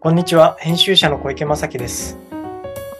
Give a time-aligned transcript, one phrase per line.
[0.00, 2.16] こんにちは、編集者の小池正樹です。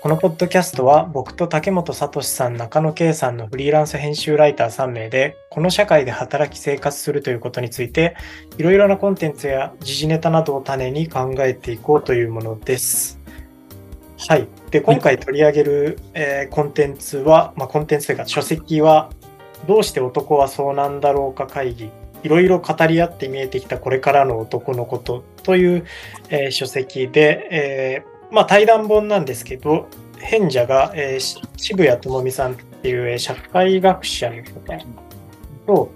[0.02, 8.16] このポッドキャストは僕と竹本聡さん、中野圭さんのフリーランス編集ライター3名で、この社会で働き生活するということについて、
[8.58, 13.21] いろいろなコンテンツや時事ネタなどを種に考えていこうというものです。
[14.26, 14.49] はい。
[14.72, 19.11] で、今回取り上げる、えーコンテンツは、まあ、コンテンツというか書籍は、
[19.69, 21.93] どうして男はそうなんだろうか会議
[22.25, 25.87] いろいろ語り合って見えてきたこれからの男のことという、
[26.29, 29.88] えー書籍で、えーまあ、対談本なんですけど
[30.19, 34.84] 編者が、えー渋谷智美さんっていう、え社会学者の方
[35.66, 35.91] と、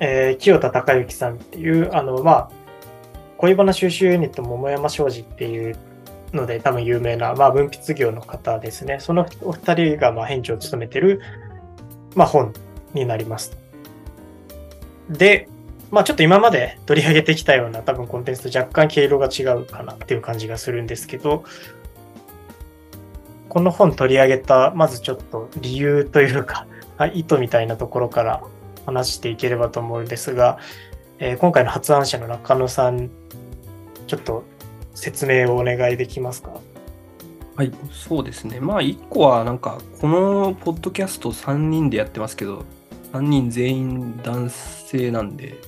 [0.00, 2.50] え清田孝之さんっていうあの、まあ、
[3.36, 5.76] 恋バナ収集ユニット桃山商事っていう
[6.32, 11.20] ので多分有名な、まあ、文筆業の方ですねそのお二人が、まあ、編長を務めてる、
[12.14, 12.54] まあ、本
[12.94, 13.58] になります。
[15.10, 15.49] で、
[15.90, 21.44] まあちょっと今まで取り上げてきたような多分コンテンツと若干毛色が違うかなっていう感じがするんですけど、
[23.48, 26.66] この本取り上げた、まずちょっと理由というか、
[27.12, 28.42] 意図みたいなところから
[28.86, 30.58] 話していければと思うんですが、
[31.18, 33.10] えー今回の発案者の中野さん、
[34.06, 34.44] ちょっと
[34.94, 36.50] 説明をお願いできますか？
[37.56, 38.60] はい、そうですね。
[38.60, 42.64] まあ、一個は、なんか、このポッドキャスト3人でやってますけど、
[43.12, 45.58] 3人全員男性なんで、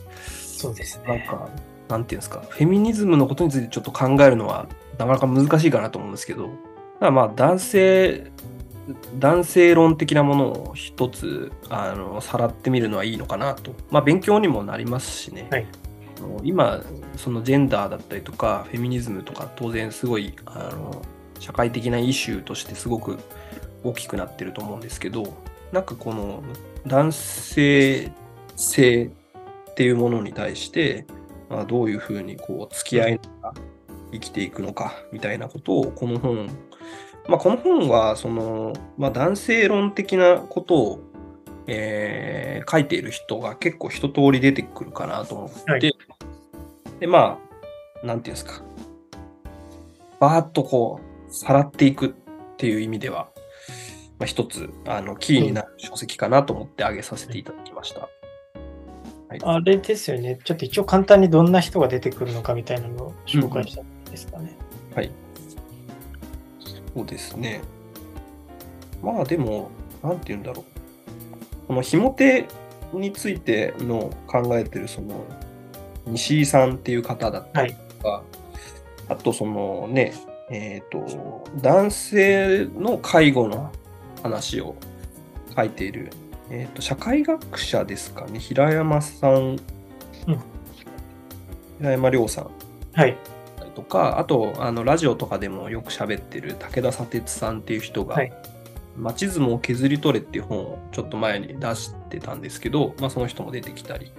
[0.62, 1.48] そうですなんか、
[1.88, 4.66] なんていうんですか、フェミニズムのことについてちょっと考えるのは、
[4.98, 6.50] なかなか難しいかなと思うんですけど、
[7.00, 8.30] ただまあ、男性、
[9.18, 13.72] 男性論的なものを一つ、あの、さらってみるのはいいのかなと。
[13.90, 15.48] まあ、勉強にもなりますしね。
[15.50, 15.66] はい
[16.44, 16.80] 今、
[17.16, 21.02] そのジェンダーだったりとか、フェミニズムとか、当然すごい、あの、
[21.40, 23.18] 社会的なイシューとしてすごく
[23.82, 25.34] 大きくなってると思うんですけど、
[25.72, 26.42] なんかこの
[26.86, 28.12] 男性
[28.56, 29.10] 性
[29.72, 31.06] っていうものに対して、
[31.50, 33.54] まあ、どういうふうにこう付き合いながら
[34.12, 36.48] 生きていくのかみたいなことをこの本、
[37.26, 41.00] まあ、この本はその、まあ、男性論的なことを、
[41.66, 45.92] えー書いている人が結構一通り出てくるかなと思って、はい
[47.00, 47.38] でま
[48.02, 48.62] あなんていうんですか
[50.20, 53.28] バーッとこうさらっていくっていう意味では、
[54.18, 58.08] まあ、一つあのキーになる書籍かなと思って挙げさせていただきました。
[59.32, 60.38] はい、あれですよね。
[60.44, 64.56] ちょっと一応簡単にどんな人が出てくるのかみたいなのを紹介したんですかね。
[64.94, 65.10] はい。
[66.94, 67.62] そうですね。
[69.02, 69.70] まあでも、
[70.02, 71.66] なんて言うんだろう。
[71.68, 72.46] このひも手
[72.92, 75.24] についての考えてるその
[76.06, 78.22] 西井さんっていう方だったりとか、
[79.08, 80.14] あとそのね、
[80.50, 83.72] えっ、と、男性の介護の
[84.22, 84.76] 話を
[85.56, 86.10] 書いている、
[86.52, 89.58] えっ、と、社会学者ですかね、平山さん、
[91.78, 92.50] 平山亮さん。
[92.92, 93.16] はい。
[93.74, 98.32] とか、あと、あの、ラジオとかでもよく喋ってる武田砂鉄さんっていう人が、はい
[98.94, 104.10] 街相撲を削り取れっていう本をちょっと前に出してたんですけど、まあ、その人も出てきたりっ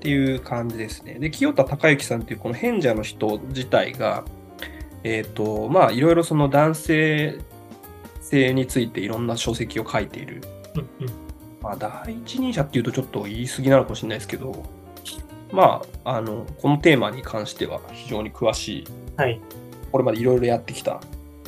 [0.00, 1.14] ていう感じですね。
[1.14, 4.24] で、清田孝之さんっていうこの変者の人自体が、
[5.04, 7.38] えっ、と、まあ、いろいろその男性
[8.20, 10.42] 性についていろんな書籍を書いている
[10.74, 11.23] うんうん
[11.64, 14.64] まあ、第一人者っていうとちょっと言い過ぎなのかもしれないですけど、
[15.50, 18.86] まあ、あの、このテーマに関しては非常に詳しい、
[19.16, 19.40] はい。
[19.90, 21.00] これまでいろいろやってきた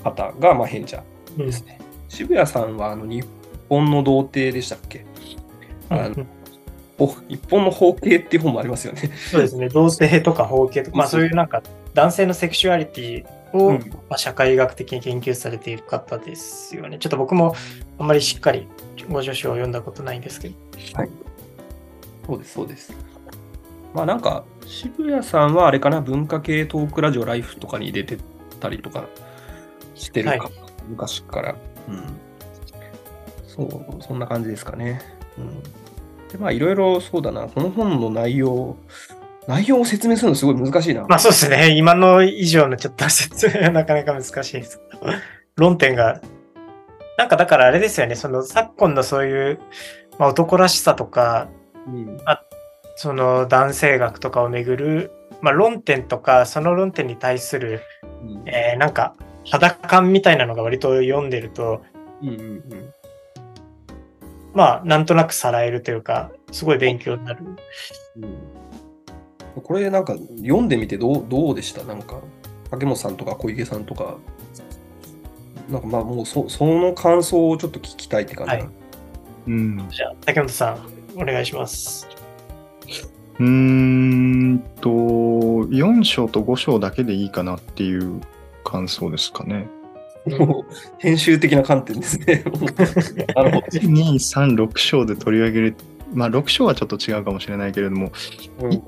[0.03, 1.05] 方が、まあ、変者
[1.39, 1.79] うんですね。
[2.09, 3.25] 渋谷さんは、あの、日
[3.69, 5.05] 本の童貞でしたっけ？
[5.89, 6.27] あのうん
[6.99, 9.11] お日本の包茎っていう本もありますよね。
[9.31, 9.69] そうですね。
[9.69, 11.63] 同性とか包茎とか、まあそういうなんか
[11.93, 16.97] 男性のセクシュアリティを、うんまあ、社会学的に研究されている方ですよね。
[16.99, 17.55] ちょっと僕も
[17.99, 18.67] あんまりしっかり
[19.05, 20.55] ご助手を読んだことないんですけど。
[22.27, 22.93] そうです、そうです。
[23.95, 28.19] まあなんか、渋谷さんはあれかな、文化系トークラジオライフとかに出て
[28.61, 29.07] たりとか
[29.95, 30.53] してるか、はい
[30.89, 31.57] 昔から。
[31.89, 32.03] うん。
[33.47, 35.01] そう、そんな感じですかね。
[35.39, 35.63] うん。
[36.29, 38.77] で、まあいろいろそうだな、この本の内容、
[39.49, 41.07] 内容を説明するのすごい難しいな。
[41.09, 41.77] まあそうですね。
[41.77, 44.81] 今の以上のちょっと説明はなかなか難しいです。
[45.57, 46.21] 論点が、
[47.19, 48.15] なんかだからあれですよね。
[48.15, 49.61] その昨今のそういう、
[50.19, 51.49] まあ、男らしさとか、
[51.87, 52.19] うん。
[52.97, 55.11] その男性学とかをめぐる、
[55.43, 57.83] まあ、論点とか、その論点に対する、
[58.23, 58.49] うん。
[58.49, 59.15] えーなんか
[59.49, 61.81] 肌感みたいなのが割と読んでると、
[62.21, 62.43] うんうんう
[62.75, 62.93] ん。
[64.55, 67.45] まあなんとなくさらえるというか、すごい勉強になる。
[68.17, 68.27] う
[69.61, 69.63] ん。
[69.63, 71.85] これなんか読んでみてどうどうでした？
[71.85, 72.21] なんか
[72.71, 74.17] 竹本さんとか小池さんとか
[75.69, 78.69] なんかまあもうそその感想をちょっと聞きたいって感じ、はい
[79.49, 82.09] うん、じゃあ、竹本さん、お願いします。
[83.39, 88.21] うーんと、4章と5章だけでいいかなっていう
[88.65, 89.69] 感想ですかね。
[90.99, 92.43] 編集的な観点ですね。
[93.37, 93.67] なるほど。
[93.67, 95.77] 2、3、6章で取り上げる、
[96.13, 98.11] まあ6章はちょっと違うかもしれないけれども、
[98.61, 98.83] うん1、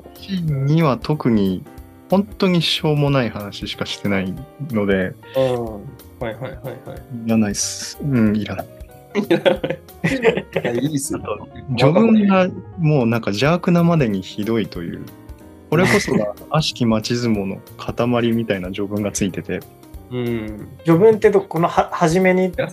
[0.66, 1.62] 2は特に
[2.10, 4.34] 本当にしょうもない話しかしてない
[4.70, 6.52] ので、うんはいはいはい
[6.88, 7.26] はい。
[7.26, 7.99] いらないっす。
[8.02, 8.66] うん、いらない。
[9.19, 9.26] い
[10.62, 11.20] やいいっすよ。
[11.76, 15.05] 序文がもうなんか邪悪なまでにひどいという、
[15.70, 19.60] これこそが悪しき町相撲の塊みたいな序文がついてて、
[20.10, 20.69] うん。
[20.84, 22.66] 序文ってどこのは初めにって、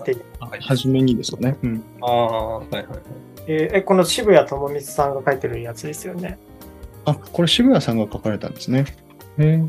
[0.62, 1.58] 初めにですよね。
[1.62, 1.84] うん。
[2.02, 3.00] ああ、はいはいはい。
[3.48, 6.40] えーえこの渋谷智光さんが書いてるやつですよね。
[7.06, 8.86] あ、これ渋谷さんが書かれたんですね。
[9.38, 9.64] へえ。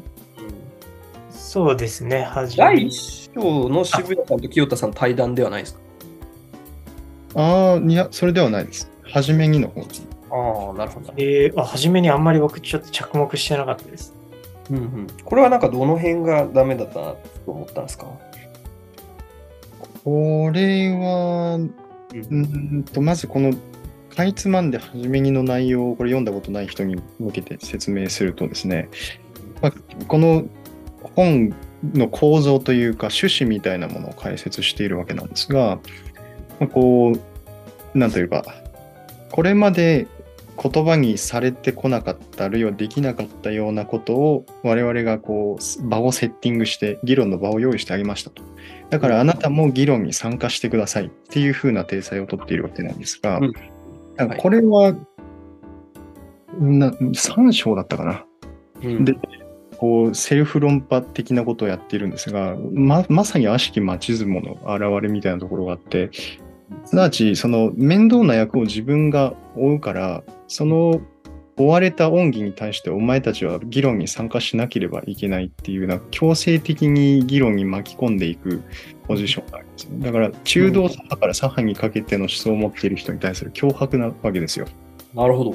[1.30, 5.80] そうですね、初第め一章の渋谷さんと清田さん対談ではないですか？
[7.34, 8.90] ああ、いや、それではないです。
[9.02, 10.06] 初めにの方です。
[10.30, 11.14] ああ、なるほど。
[11.16, 14.14] えーあ初めにあんまり僕ちょっと着目してなかったです。
[14.68, 18.06] うんうん、これはなんかどの辺がダメだったなと思ったんですか、
[20.02, 21.60] これは、
[22.12, 23.54] うんと、まずこの、
[24.14, 28.88] かいつまんで初めにの内容をこれ読んだことない人に向けて説明するとですね、
[29.70, 30.44] まあ、この
[31.14, 31.54] 本
[31.94, 35.78] の構造というか趣旨みたいなものを解説しているわけなんですが、
[36.60, 37.12] まあ、こ
[37.94, 38.44] う、なんというか、
[39.30, 40.06] これまで
[40.62, 48.42] 言葉にされてこなかった、あるいはできなかったようなことを我々がこう場をセッティングして、議論の場を用意してあげましたと。
[48.90, 53.52] だからあなたも議論に参加してくださいっていう風な体裁をとっているわけなんですが、うん
[54.16, 54.94] なんかこれは、
[56.58, 58.24] な3章だったかな。
[58.82, 59.14] うんで
[59.78, 66.10] こうセルフ論破的なことをやっているんですが、ままさに悪しき町相撲の現れみたいなところがあって、
[66.84, 71.00] すなわちその面倒な役を自分が負うから、その
[71.58, 78.62] 追われた恩義に対してお前たちは議論に参加しなければいけないっていうような強制的に議論に巻き込んでいく
[79.06, 80.04] ポジションがあるんですね。
[80.04, 84.66] だから中道左派から左派にかけての思想を持っている人に対する脅迫なわけですよ。
[85.14, 85.54] なるほど。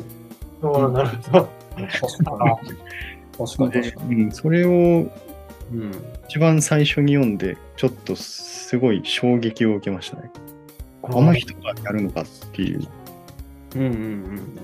[0.62, 1.50] そうなるほど。
[3.38, 3.72] 確かに。
[3.72, 5.10] 確かに確かうん、それをに。
[5.74, 5.92] うん
[6.32, 10.32] 一番最初に読んで、ちょっとすごい衝撃を受けましたね。
[11.02, 12.88] この人がやるのかっていう。
[13.76, 14.60] うんうんうんうん。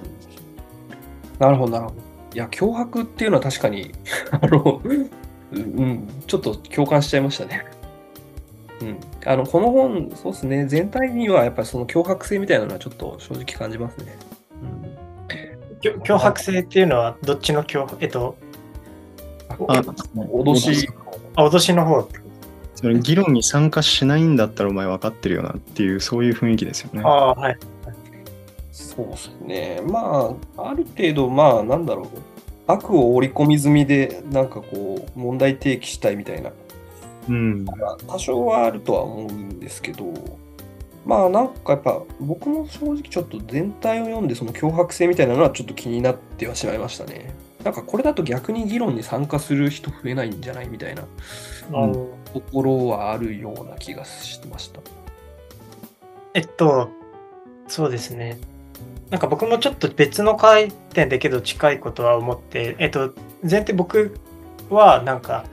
[1.39, 1.95] なるほど、なるほど。
[2.33, 3.91] いや、脅迫っていうのは確かに、
[4.31, 4.81] あの、
[5.51, 7.65] うん、ちょっと共感しちゃいましたね。
[8.81, 8.97] うん。
[9.25, 14.15] あの、この本、そうですね、全体にはやっぱりその脅迫性みたいなのはちょっと正直感じますね。
[15.81, 18.46] きょ脅迫性っていうのはどっちの脅迫えっと、うん。
[19.49, 20.89] あ脅し、
[21.35, 22.25] あ脅しの方ってこ
[22.75, 27.07] それ議論に参加しないんだったらお前分かってるよなっていう、そういう雰囲気ですよねと。。
[27.07, 27.57] ああ、はい。
[28.71, 29.81] そうですね。
[29.83, 32.07] まあ、ある程度、まあ、なんだろう。
[32.67, 36.51] 悪を織り込み済みで、なんかこう、問題提起したいみたいな
[37.29, 37.65] うん。
[38.07, 40.13] 多少はあるとは思うんですけど、
[41.05, 47.33] まあなんかやっぱ僕も正直ちょっと全体を読んでその脅迫性みたいなのはちょっと気になってはしまいましたね。
[47.67, 51.03] なんかこれだと逆に議論に参加する人増えないんじゃないみたいな
[51.73, 51.93] うん
[52.33, 54.79] ところはあるような気がしてました。
[56.33, 56.89] えっと、
[57.67, 58.39] そうですね。
[59.09, 64.17] なんか僕もちょっと別の回点だけど近いことは思って、えっと、前提僕
[64.69, 65.43] はなんか、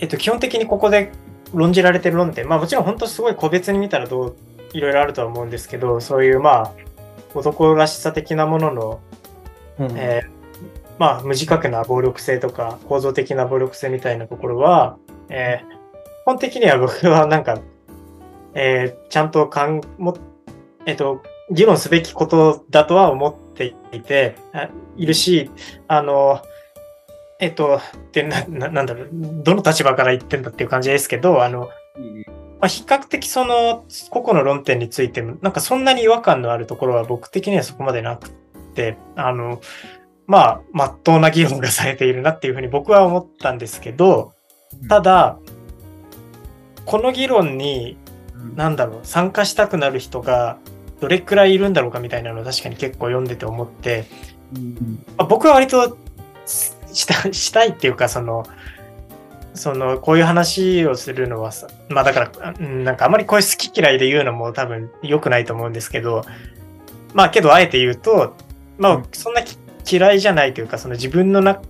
[0.00, 1.12] えっと、基本的にここで
[1.54, 4.36] 論じられてる論点、まあもちろん本当すごい個別に見たらどう、
[4.72, 6.72] いろいろあるとは思うんですけど、そういうまあ、
[7.34, 9.00] 男らしさ的なものの、
[9.78, 10.39] うんえー
[11.00, 14.98] まあ無自覚な暴力性とか構造的な暴力性みたいなところは、
[15.30, 15.80] えー
[16.26, 17.58] 本的には僕はなんか、
[18.54, 20.16] えーちゃんとかんも、
[20.84, 24.36] えっ、と、議論すべきことだとは思っていて、
[24.96, 25.50] いるし、
[25.88, 26.42] あの、
[27.40, 27.80] えっ、と、
[28.12, 31.70] でな、なんだろう、どの立場から言ってんだっていう感じですけど、あの、
[32.60, 38.30] まあ、比較的その個々の論点についても、なんかそんなに違和感のあるところは僕的にはそこまでなく
[38.74, 39.62] て、あの、
[40.30, 44.32] まあ、まっとうな議論がされているなっていうふうに僕は思ったんですけど、
[44.88, 45.40] ただ、
[46.86, 47.98] この議論に、
[48.54, 50.58] なんだろう、参加したくなる人が
[51.00, 54.04] どれくらいいるんだろうかみたいなのを確かに結構読んでて思って、
[55.16, 55.98] まあ僕は割と
[56.46, 58.44] しした したいっていうか、その、
[59.54, 66.24] その、こういう話をするのはさ、まあだから、うんなんかあまりこういう好き嫌いで言うのも多分良くないと思うんですけど、
[67.14, 68.36] まあけどあえて言うと、
[68.78, 69.58] まあそんなき
[69.90, 71.60] 嫌いじゃないというか、その自分のな、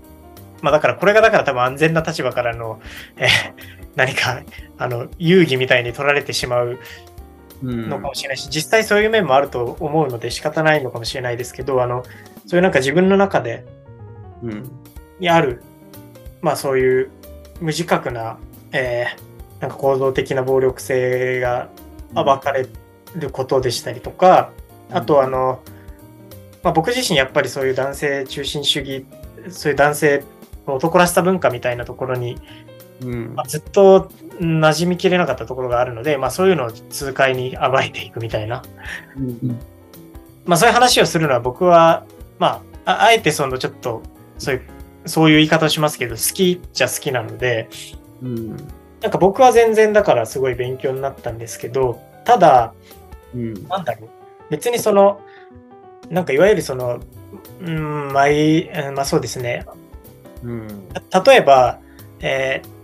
[0.63, 2.81] まあだからこれがだから多分安全な立場からの、
[3.17, 4.41] えー何か、
[4.79, 6.79] あの、遊戯みたいに取られてしまう
[7.63, 12.05] うんのかもしれないし、実際そういう面もあると思うので仕方ないのかもしれないですけど、あの、
[12.47, 13.67] そういうなんか自分の中で
[14.43, 14.71] うん。
[15.19, 15.63] にある、
[16.41, 17.11] まあそういう
[17.61, 18.39] 無自覚な、
[18.73, 21.69] えーなんか行動的な暴力性が
[22.15, 22.67] 暴かれ
[23.15, 24.53] ることでしたりとか、
[24.91, 25.61] あとあの、
[26.63, 29.07] まあ、僕自身やっぱりそういう男性中心主義、
[29.49, 30.25] そういう男性
[30.67, 32.39] 男らしさ文化みたいなところに、
[33.03, 38.63] うんまあ、ずっと馴染みきれなかったところがあるので、まあそういうのを痛快に暴いていくみたいな、
[40.45, 42.05] まあそういう話をするのは僕は、
[42.39, 44.03] まあ、ああえてそのちょっと、
[44.39, 44.63] そういう、
[45.07, 47.69] そういう言い方をしますけど、好きっちゃ好きなので、
[48.23, 48.57] うん。
[49.01, 52.75] なんか僕は全然だからすごい勉強になったんですけど、ただ、
[53.35, 53.69] うん。
[53.69, 54.11] なんだろう、
[54.51, 55.21] 別にその、
[56.11, 57.01] なんかいわゆるその、
[57.61, 58.27] うん、まあ
[58.93, 59.65] まあそうですね。
[60.43, 60.89] うん。
[61.11, 61.79] た例えば、
[62.21, 62.81] えー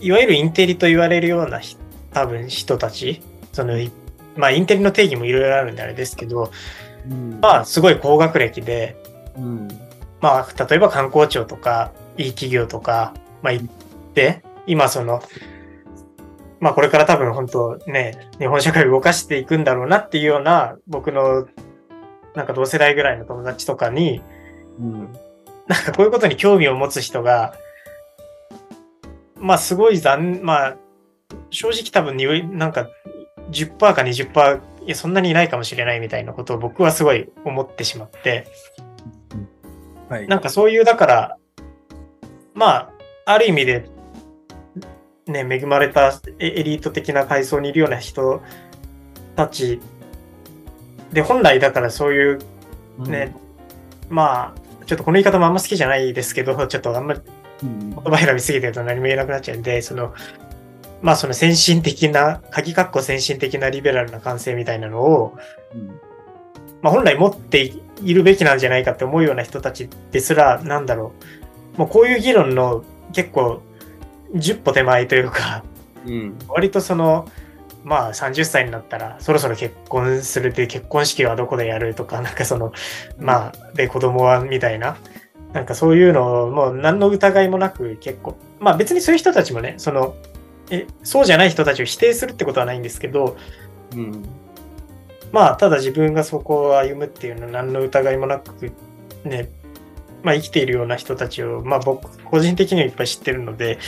[0.00, 1.76] いわゆるインテリと言われるようなひ
[2.12, 3.20] 多分人たち、
[3.52, 3.90] その、い
[4.36, 6.50] まあインテリの定義もいろいろあるんであれですけど、
[7.40, 8.96] まあすごい高学歴で、
[9.36, 9.68] うん。
[10.20, 13.66] まあ例えば観光庁とか、いい企業とか、まあ行っ
[14.14, 15.22] て、今その、
[16.60, 21.46] まあこれから多分本当ね、日本社会を動かしていくんだろうなっていうような、僕の
[22.38, 24.22] なんか同世代ぐらいの友達とかに、
[24.78, 25.12] うん。
[25.66, 27.52] なんかこういうことに興味を持つ人が、
[29.34, 30.76] まあすごい残、まあ
[31.50, 32.88] 正直多分になんか
[33.50, 38.46] 10%か20%、いやそんなにいないかもしれないみたいなことを僕はすごい思ってしまって、
[40.08, 40.28] はい。
[40.28, 41.36] なんかそういう、だから、
[42.54, 42.90] まあ、
[43.26, 43.90] ある意味で、
[45.26, 48.42] ね、恵まれたエエリート的な階層にいるような人
[49.34, 49.80] たち
[51.12, 52.38] で、本来だからそういう
[52.98, 53.34] ね、
[54.08, 57.20] まあ、ちょっとこの言い方もあんま好きじゃないですけど、ちょっとあんまり
[57.62, 57.90] うん。
[57.90, 60.14] 言葉選びすぎてると何も言えなくなっちゃうんで、その、
[61.02, 65.36] まあその先進的な、鍵括弧先進的なリベラルな感性みたいなのを、
[65.74, 66.00] うん。
[66.80, 67.72] まあ、本来持って
[68.02, 71.12] いるべきなんじゃないかって思うような人たちですら、なんだろ
[71.76, 73.62] う、もうこういう議論の結構
[74.34, 75.64] 10歩手前というか、
[76.06, 76.38] うん。
[76.48, 77.28] 割とその、
[77.84, 82.72] まあ30歳になったらそろそろ結婚するって結婚式はどこでやるとか、なんかその、
[83.18, 84.96] まあ、で子供はみたいな、
[85.52, 90.14] なんかそういうのをもう何の疑いもなく結構、まあ別にそういう人たちもね、その、
[90.70, 93.36] えそうじゃない人たちを否定するってことはないんですけど、
[93.94, 94.24] うん。
[95.32, 98.72] まあ、ただ自分がそこを歩むっていうのは何の疑いもなく、
[99.24, 99.50] ね、
[100.22, 103.78] まあ生きているような人たちを、まあ僕、個人的にはいっぱい知ってるので、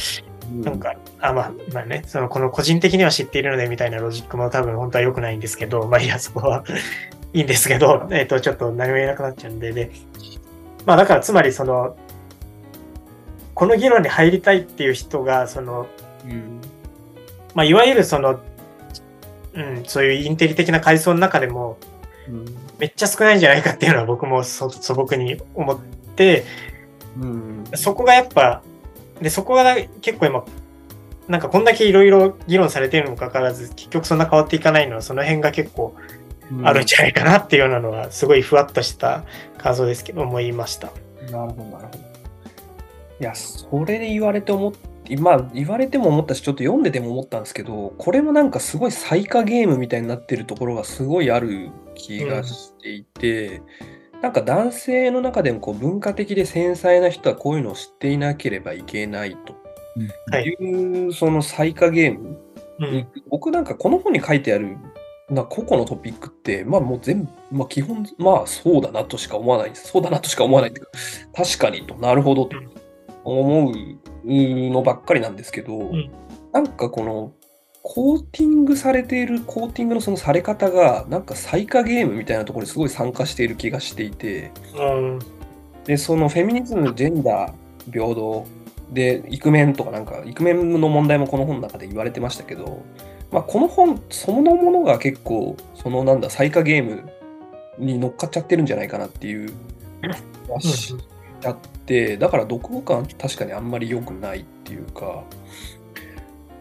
[0.51, 6.65] なんか、あ、まあ、まあね、その、この個人的には知っているのでみたいなロジックも多分本当は良くないんですけど、まあいや、そこは
[7.33, 9.91] いいんですけど、えっ、と、ちょっと何も言えなくなっちゃうんで、で、
[10.87, 11.97] まあだからつまりその、
[13.55, 15.87] この議論に入りたいっていう人が、その、
[16.25, 16.61] うん。
[17.55, 18.41] まあいわゆるその、
[19.53, 21.79] うん、そういうインテリ的な階層の中でも、
[22.29, 22.45] うん。
[22.79, 25.79] めっちゃ少ないんじゃないかっていうのは僕もそ素朴に思っ
[26.17, 26.45] て、
[27.21, 27.65] うん。
[27.75, 28.63] そこがやっぱ、
[29.21, 30.45] で、そこが結構今、
[31.29, 35.95] なんかこんだけいろいろ議論されているにもかかわらず、結局そんな変わっていかないのは、その辺が結構
[36.65, 39.25] あるんじゃないかなっていうようなのは、すごいふわっとした
[39.59, 40.89] 感想ですけど、思いました。
[41.31, 41.99] なるほど、なるほど。
[43.21, 44.73] いや、それで言われて思っ
[45.19, 53.63] まあ、言われても思ったし、ちょっと読んでても思ったんですけど、これもなんかすごい彩化ゲームみたいになってるところがすごいある気がしていて、
[54.23, 59.55] なんか男性の中でもこう文化的で繊細な人はこういうのを知っていなければいけないと。
[60.31, 60.45] はい。
[60.45, 62.39] いう、その彩化ゲーム。
[62.81, 63.09] うん。
[63.31, 64.77] 僕なんかこの本に書いてある
[65.31, 69.71] な個々のトピックって、まあもう全部、まあ基本、まあそうだなとしか思わない。
[69.71, 69.89] です。
[69.89, 70.93] そうだなとしか思わないっていうか、
[71.35, 72.57] 確かにと、なるほどと
[73.25, 73.75] 思う
[74.25, 76.11] のばっかりなんですけど、ん。
[76.53, 77.33] なんかこの、
[77.83, 85.19] コーティングされているコーティングのそのされ方が、なんか彩化ゲームみたいなところにすごい参加している気がしていて、うん。
[85.85, 88.47] で、そのフェミニズム、ジェンダー、平等、
[88.93, 92.83] で、イクメンとかなんか、イクメンの問題もこの本の中で言われてましたけど、
[93.31, 97.09] まあ、この本そのものが結構、そのなんだ、彩化ゲーム
[97.79, 99.53] に乗っかっちゃってるんじゃないかなっていう
[100.03, 100.95] 気がし
[101.41, 101.57] ちゃっ
[101.87, 105.25] て、だから読後感確かにあんまり良くないっていうか、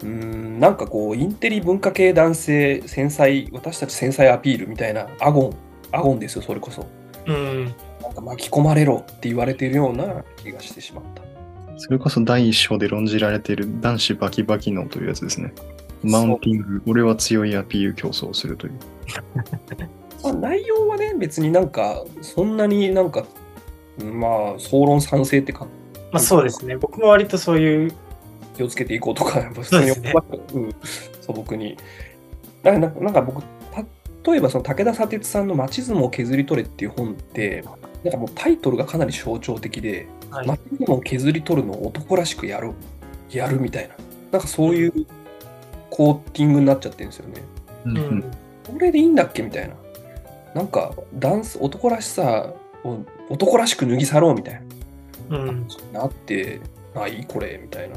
[0.01, 5.56] うーん、なんかこう、インテリ文化系男性、繊細、私たち繊細アピールみたいな、アゴン、
[5.91, 6.88] アゴンですよ、それこそ。
[7.25, 7.65] うん。
[8.01, 11.24] なんか巻き込まれろって言われているような気がしてしまった。
[11.77, 15.53] それこそ第一章で論じられている男子バキバキのというやつですね。
[16.03, 18.74] マウンティング、俺は強いアピール競争をするという。
[20.24, 23.25] まあ、内容はね、別になんか、そんなになんか、
[24.03, 25.68] まあ、総論賛成ってか、
[26.12, 26.75] まあそうですね。
[26.77, 27.94] 僕も割とそういう、
[28.60, 29.96] 気をつけていこうとか、 やっぱ普通にそ
[30.54, 30.75] うん、
[31.22, 31.78] 素朴に。
[32.62, 33.42] だからなんかなんか僕、
[34.30, 37.63] 例えばその武田砂鉄さんの「町相撲を削り取れ」っていう本って、
[38.04, 42.72] なんかもうタイトルがかなり象徴的で、はいま建物を削り取るのを男らしくやる、
[43.32, 43.96] やるみたいな。
[44.34, 44.94] なんかそういう
[45.89, 47.42] コーティングになっちゃってるんですよね。
[47.86, 48.24] うん
[48.68, 49.74] これでいいんだっけみたいな。
[50.54, 53.00] なんか、ダンス、男らしさを
[53.30, 54.62] 男らしく脱ぎ去ろうみたい
[55.30, 55.38] な。
[55.38, 55.68] うん。
[55.92, 56.60] なって
[56.94, 57.96] ないこれみたいな。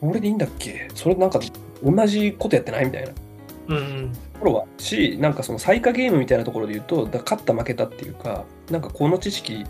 [0.00, 0.88] これでいいんだっけ？
[0.94, 1.40] それなんか
[1.84, 3.14] 同じことやってないみたいなと
[3.68, 4.12] うん。
[4.38, 9.64] ころはし、なんかその最下ゲームみたいなところで言うと、だ勝った負けたっていうか、なんかこの知識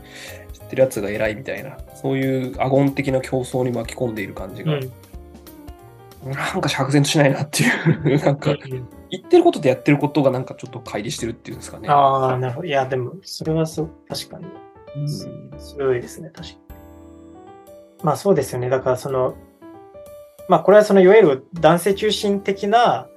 [0.53, 6.31] 知ってるやつが偉いみたいな、そういうアゴン的な競争に巻き込んでいる感じが、うん。
[6.33, 8.55] なんか釈然としないなっていう、 なんか
[9.11, 11.89] 言ってることとやってることがなんかちょっと乖離してるっていうんですかね。
[11.89, 12.67] ああ、なるほど。
[12.67, 14.47] いや、でも、それはそう、確かに。
[14.97, 16.59] うん強いですね、確かに。
[18.03, 18.69] まあそうですよね。
[18.69, 19.35] だからその、
[20.49, 23.09] まあこれはそのいわゆる男性中心的な、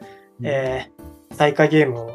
[0.44, 2.08] えー、最下ゲームを、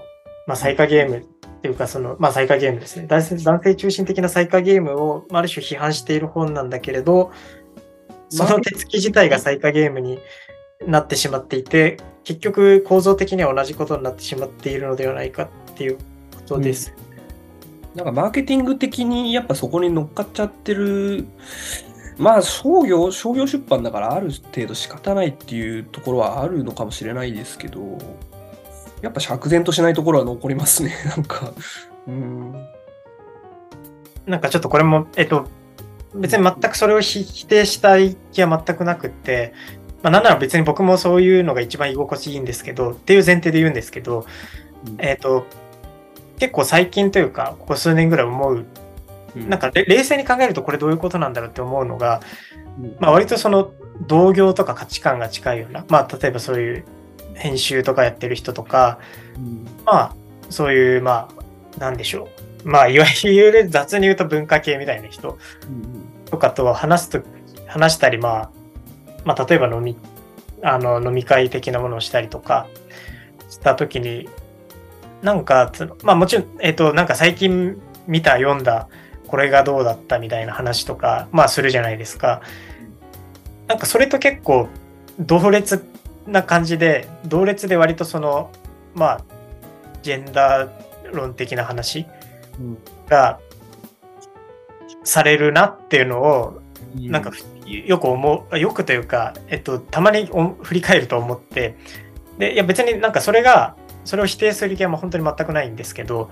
[0.47, 1.25] まあ最下ゲームっ
[1.63, 3.07] ていうかその、まあ最下ゲームですね。
[3.07, 7.31] 男性男性中心的な最下ゲームを、まあ、ある種批判している本なんだけれど、
[8.29, 10.19] その手つき自体が最下ゲームに
[10.87, 16.03] なってしまっていて、結局構造的には同じことになってしまっているのではないかっていうこ
[16.47, 16.95] とです。
[17.95, 21.27] なんかマーケティング的にやっぱそこに乗っかっちゃってる、
[22.19, 27.99] まあ商業、商業出版だからある程度仕方ないっていうところはあるのかもしれないですけど、
[29.03, 31.53] やっぱ釈然としないところは残りますね、 なんか。
[32.07, 32.53] うん。
[34.27, 35.47] なんかちょっとこれも、えっと、
[36.15, 39.53] 別に全くそれを否否定したい気は全くなくって、
[40.03, 44.27] まあ、なんなら別に僕もそういうのが一番居心地いいんですけど、っていう前提で言うんですけど、
[44.87, 45.47] うんえっと、
[46.39, 48.65] 結構最近というか、ここ数年ぐらい思う、
[49.35, 52.21] なんかれ冷静に考えるとこれどういうことなんだろうって思うのが、
[52.79, 53.73] うん、まあ割とその
[54.07, 56.85] 同業とか価値観が近いような、まあ例えばそういう
[57.35, 58.99] 編集とかやってる人とか、
[59.37, 59.67] うん。
[59.85, 60.17] まあ
[60.51, 61.29] そういう、ま
[61.77, 62.29] あ、なんでしょ
[62.65, 62.69] う。
[62.69, 65.39] まあいわゆる雑に言うと文化系みたいな人
[66.31, 67.23] とかと話すと、
[67.67, 68.51] 話したり、まあ、
[69.25, 69.97] まあ、例えば飲み、
[70.63, 72.67] あの、飲み会的なものをしたりとか、
[73.51, 74.29] したときに、
[75.23, 78.89] なんか、つまあもちろん、えっ、と、なんか最近見た、読んだ、
[79.27, 82.41] これがどうだったみたいな話とか、まあするじゃないですか。
[83.67, 84.69] なんかそれと結構、
[85.19, 85.85] 同列
[86.27, 88.51] な感じで、同列で割とその、
[88.95, 89.21] まあ、
[90.03, 90.71] ジェンダー
[91.13, 92.07] 論的な話
[92.59, 92.79] うん。
[93.09, 93.41] が
[95.03, 96.61] されるなっていうのを
[96.95, 101.77] なんかふよく思うよくというか、えっと、たまにお振り返ると思って。
[102.39, 106.31] でいや別になんかそれがそれを否定する気は本当に全くないんですけど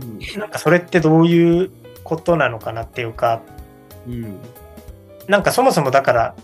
[0.00, 0.40] うん。
[0.40, 1.70] なんかそれってどういう
[2.16, 3.40] ことなのかなっていうか
[4.06, 4.38] うん。
[5.28, 6.34] なんかそもそもだから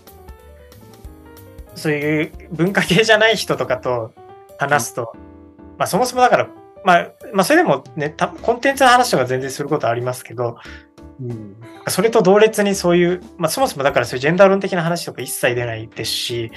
[1.75, 4.11] そういう文化系じゃない人とかと
[4.57, 5.13] 話すと、
[5.77, 6.49] まあそもそもだから、
[6.83, 10.57] まあ、まあそれでもねたコンテンツの話とか全然することありますけど
[11.21, 11.55] うん。
[11.87, 16.51] それと同列にそういう、まあそもそもだからそういうジェンダー論的な話とか一切出ないですし、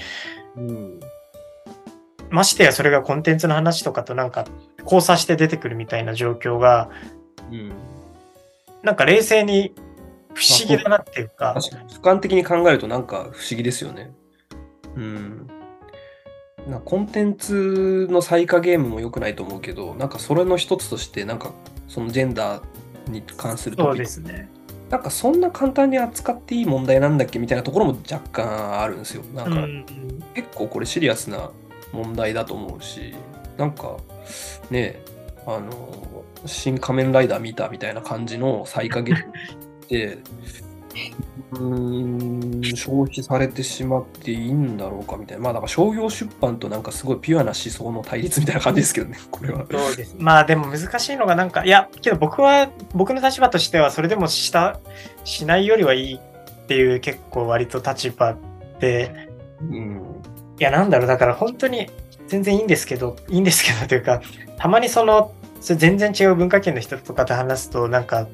[0.56, 1.00] うん。
[2.30, 4.46] ましてやそれがコンテンツの話とかとなんか
[4.82, 6.88] 交差して出てくるみたいな状況が、
[7.50, 7.72] うん
[8.82, 9.72] なんか冷静に
[10.34, 14.12] 不思議だなっていうか、確かに俯瞰的に考えるとなんか不思議ですよね。
[14.96, 15.46] うん。
[16.66, 21.52] なんかコンテンツの最下ゲームも良くないと思うけど、なんかそれの一つとして、なんか
[21.88, 24.48] そのジェンダーに関するそうですね。
[24.88, 29.24] なんかそんな簡単に扱っていい問題なんだっけみたいなところも若干あるんですよ。
[29.34, 29.86] なんかうん
[30.34, 31.50] 結構これシリアスな
[31.92, 33.14] 問題だと思うし、
[33.56, 33.96] なんか
[34.70, 35.00] ね
[35.46, 40.18] あの、新仮面ライダー見たみたいな感じの最下ゲームって、
[41.52, 45.44] うーん、消費されてしまっていいんだろうかみたいな。
[45.44, 49.64] まあだから商業出版となんかすごいピュアな思想の対立みたいな感じですけどね、 これは。
[49.70, 50.16] そうです。
[50.18, 54.80] まあでも難しいのがなんか、いや、けど僕は、僕の立場としてはそれでもした、
[55.24, 58.36] しないよりはいいっていう結構割と立場
[58.80, 59.28] で、
[59.60, 60.02] うん。
[60.58, 61.90] いやなんだろう、だから本当に
[62.32, 64.22] 全然いいんですけど、いいんですけどというか、
[64.56, 68.26] たまにその、それ全然違う文化圏の人とかと話すと、なんか、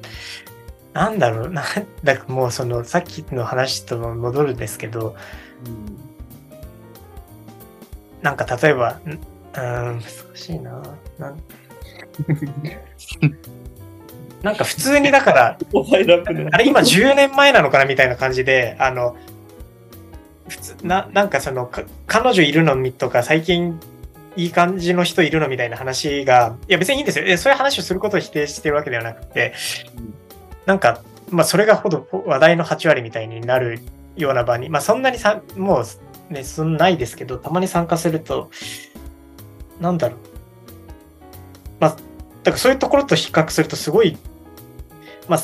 [0.93, 1.65] なんだろうな、
[2.01, 5.17] だからもうそのさっきの話と戻るんですけど、
[8.21, 10.01] なんか例えば、んうーん、難
[10.33, 10.81] しいな。
[11.17, 11.43] なん
[14.41, 15.57] なんか普通にだから、
[16.53, 19.17] あれ今10年前なのかなみたいな感じで、あの、
[20.47, 23.77] 普通、な、なんかその、か彼女いるのみとか、最近
[24.39, 27.37] いい感じの人いるのみたいな話が、いや別にいいんですよ。
[27.37, 29.53] そういう話をすることを否定してるわけではなくて、
[30.65, 33.79] なんか、まあそれがほど話題の8割みたいになる
[34.15, 38.49] ような場に、まあそんなにさ、もうね、そんないですけど、たまに参加すると、
[39.79, 40.17] なんだろう。
[41.79, 44.17] まあ、だからそういうところと比較するとすごい、
[45.27, 45.39] まあ、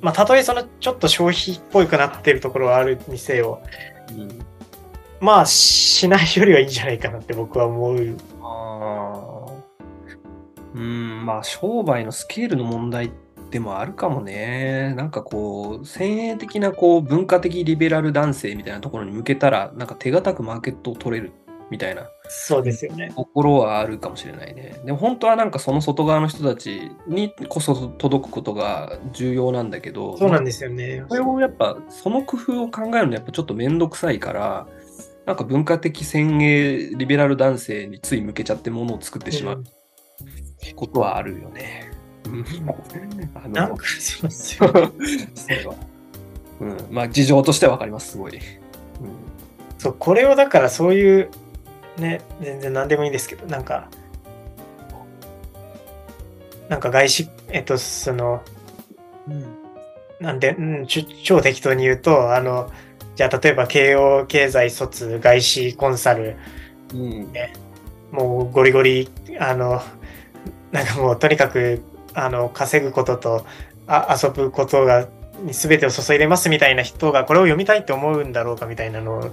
[0.00, 3.62] まあ、たとえそのちょっと消費っぽくなってるところはあるにせよ、
[4.10, 4.46] うん、
[5.20, 8.16] まあ、しないよりはいいんじゃないかなって僕は思う。
[8.42, 13.10] あーうん、まあ商売のスケールの問題
[13.50, 14.92] でもあるかもね。
[14.94, 21.32] なんかこう、先鋭的なこう文化的リベラル男性みたいなところに向けたら、なんか手堅くマーケットを取れる
[21.70, 23.12] みたいなそうですよね。
[23.16, 24.80] ところはあるかもしれないね。
[24.84, 31.04] でも本当はなんかその外側の人たちにこそ届くことが重要なんだけど、そうなんですよね。
[31.08, 34.66] それをやっぱその工夫を考えるのやっぱちょっとめんどくさいから、
[35.26, 39.64] なんか文化的先鋭リベラル男性につい向けちゃってものを作ってしまう
[40.76, 41.90] ことはあるよね。
[42.24, 42.44] うん
[43.34, 44.72] あのなんかそうですよ。
[45.34, 45.74] それは
[46.60, 48.36] うん、まあ事情としてはわかります、すごい。
[48.36, 48.40] うん
[49.78, 51.30] そう、これをだからそういう、
[51.98, 53.88] ね、全然何でもいいんですけど、なんか、
[56.68, 58.42] なんか外資、えっと、その、
[60.18, 62.70] なんで、うん、ちょ超適当に言うと、あの、
[63.16, 66.36] じゃあ例えば慶応経済卒外資コンサル、
[66.94, 67.32] うん
[68.12, 69.82] もうゴリゴリ、あの、
[70.70, 71.82] なんかもうとにかく、
[72.14, 73.44] あの、稼ぐことと
[73.86, 75.08] あ遊ぶことが、
[75.42, 79.32] に全てを注いでますみたいな人がこれを読みたいって思うんだろうかみたいなのを、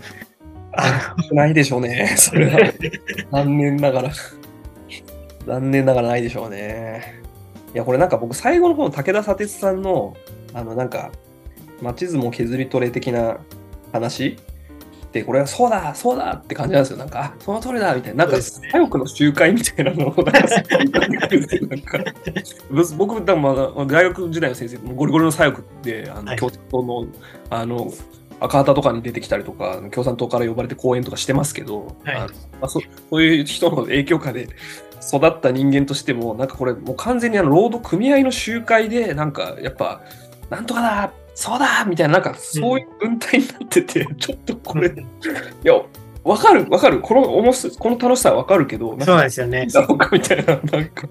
[0.74, 2.60] あないでしょうね、 それは。
[3.32, 4.12] 残念ながら。
[5.46, 7.22] 残念ながらないでしょうね。
[7.74, 10.15] いや、これなんか僕、最後の方の武田砂鉄さんの、
[10.54, 11.12] あの、なんか、
[11.82, 13.38] 町相撲削り取れ的な
[13.94, 14.38] 話？
[15.14, 16.98] で、これはそうだ、そうだって感じなんですよ。
[16.98, 18.26] なんか、あその通りだみたいな。
[18.26, 22.04] なんか、左翼の集会みたいなのを、なんか、
[22.98, 27.06] 僕、多分まあ大学時代の先生、ゴリゴリの左翼で、あの、はい共産党の、
[27.52, 27.94] あの、
[28.40, 34.48] 赤旗とかに出てきたりとか、共産党から呼ばれて講演とかしてますけど、はいあのまあ、そそういう人の影響下で
[35.02, 40.02] 育った人間としても、なんかこれ、もう完全にあの労働組合の集会で、なんかやっぱ、
[40.50, 44.93] なんとかだ、そうだみたいな、なんかそういう文体になってて、ちょっとこれ、い
[45.63, 45.74] や、
[46.24, 49.67] わかる、わかる、この面白いこの楽しさはわかるけど、そうですよね。
[49.67, 51.08] だろうかみたいな、なんか。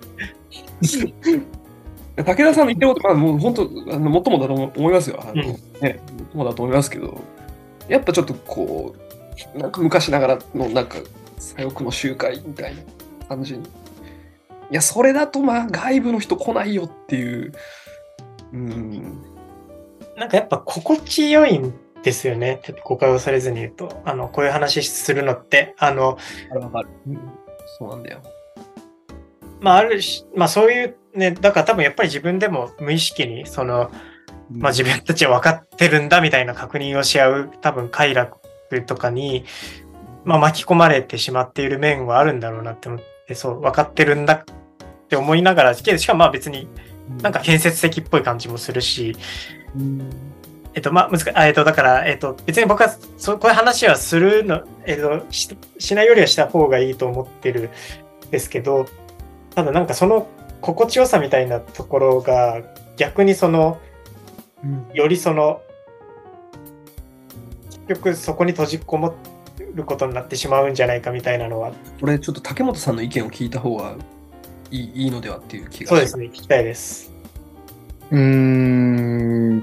[2.16, 5.18] 武田さんの言ってること、まあ、もう本当、あの、もっともだと思いますよ。
[5.22, 5.46] あのうん
[5.80, 7.20] ね、もっともだと思いますけど、
[7.88, 8.94] やっぱちょっとこ
[9.54, 10.98] う、なんか昔ながらの、なんか、
[11.38, 12.82] 左翼の集会みたいな
[13.28, 13.64] 感じに。
[13.64, 13.64] い
[14.70, 17.52] や、それだと、まあ、外部の人来ないよっていう。
[18.52, 19.31] うん。
[20.16, 22.60] なんかやっぱ心地よいんですよね。
[22.64, 26.18] ちょっと誤解をされずに言うと、あの、こういう話するのって、あの、
[26.50, 26.88] る。
[27.06, 27.18] うん
[27.78, 28.22] そうなんだよ。
[29.60, 33.90] まああるし、まあそういうね、だから多分やっぱり自分でも無意識に、その、
[34.50, 38.38] まあ自分たちは分かってるんだみたいな確認をし合う多分快楽
[38.86, 39.44] とかに、
[40.24, 44.44] まあ巻き込まれてしまっている面はあるんだろうなって思って、そう、分かってるんだっ
[45.08, 46.68] て思いながら、しかもまあ別に
[47.22, 49.61] なんか建設的っぽい感じもするし、うん、
[50.74, 51.38] えっと、まあ、難。
[51.38, 57.70] あえっと、だから、えっと、別に僕は、そう、こういう話はするの、えっと、ししないよりはした方がいいと思ってる
[58.28, 58.86] んですけど、
[59.54, 60.26] ただなんかその
[60.60, 62.62] 心地よさみたいなところが、
[62.96, 63.78] 逆にその、
[64.64, 65.60] うんよりその、
[67.88, 69.14] 結局そこに閉じこも
[69.74, 73.96] ることになってしまうんじゃないかみたいなのは、これちょっと竹本さんの意見を聞いた方が
[74.70, 77.11] いいいいのではっていう気がそうですね、聞きたいです。
[78.12, 79.62] うーん、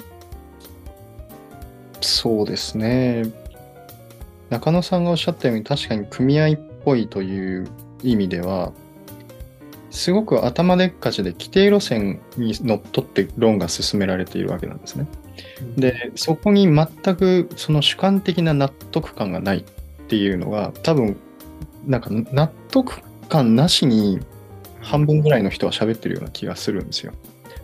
[2.02, 3.32] そうですね。
[4.50, 7.68] 中野さんがおっしゃったように、確かに組合っぽいという
[8.02, 8.74] 意味では、
[9.92, 15.08] すごく頭でっかちで規定路線にのっとって論が進められているわけなんですね。
[15.78, 19.64] で、そこに全くその主観的な納得感がないっ
[20.08, 21.18] ていうのが、多分、
[21.86, 24.20] なんか納得感なしに
[24.82, 27.14] 半分ぐらいの人は喋ってるような気がするんですよ。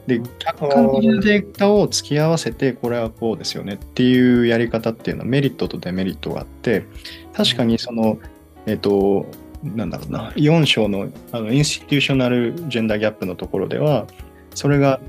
[0.08, 6.86] で、客観的なデータを突き合わせて、これはこうですよねっていうやり方っていうのはメリットとデメリットがあって、
[7.34, 8.20] 確かにその、
[8.66, 9.26] えっ、と、
[9.64, 14.06] なんだろうな、4章のあのインスティテューショナルジェンダーギャップのところでは、
[14.54, 15.00] それが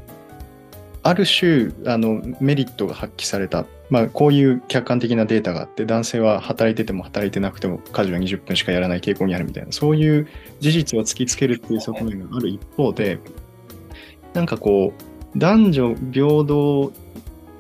[1.07, 10.27] ある種あのメリットが発揮された、まあ、こういう客観的なデータがあって男性は働いてても働いてなくても家事は20分しかやらない傾向にあるみたいなそういう
[10.59, 13.21] 事実を突きつけるっていう側面がある一方で
[14.37, 14.92] なんかこ
[15.35, 16.92] う男女平等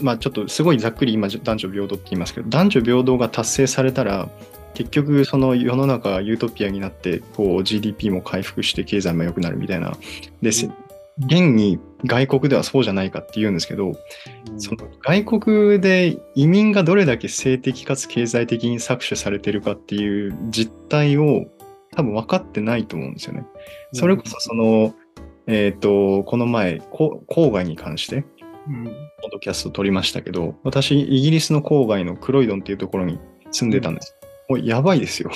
[0.02, 4.28] まあちょっとすごいざっくり今男女平等って言いますけど男女平等が達成されたら
[4.74, 9.96] 結局その世の中がユートピアになってこう GDP も回復して経済も良くなるみたいな。
[10.42, 10.70] です。
[11.18, 13.94] 現に外国ではそうじゃないかって言うんですけど、
[14.58, 21.46] その外国で移民がどれだけ性的かつ経済的に搾取されてるかっていう実態を
[21.94, 23.46] 多分分かってないと思うんですよね。
[23.94, 24.94] それこそその、
[25.46, 28.24] えっ、と、この前、こ郊外に関して、
[28.68, 28.84] うん。
[28.84, 33.18] ポッドキャスト撮りましたけど、私、イギリスの郊外のクロイドンっていうところに
[33.52, 34.16] 住んでたんです。
[34.48, 35.30] もうやばいですよ。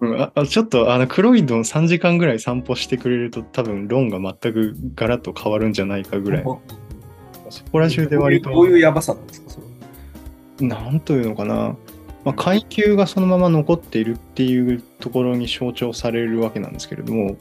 [0.00, 6.44] うんああちょっとあのクロイドン3時間ぐらい散歩してくれると多分論が全くガラッと変わるんじゃないかぐらい。
[7.48, 9.60] そこら中で割と、どういうやばさなんですか、そ
[10.60, 11.76] れなんというのかな、
[12.24, 17.36] まあ、階級がそのまま残っているっていうところに象徴されるわけなんですけれども、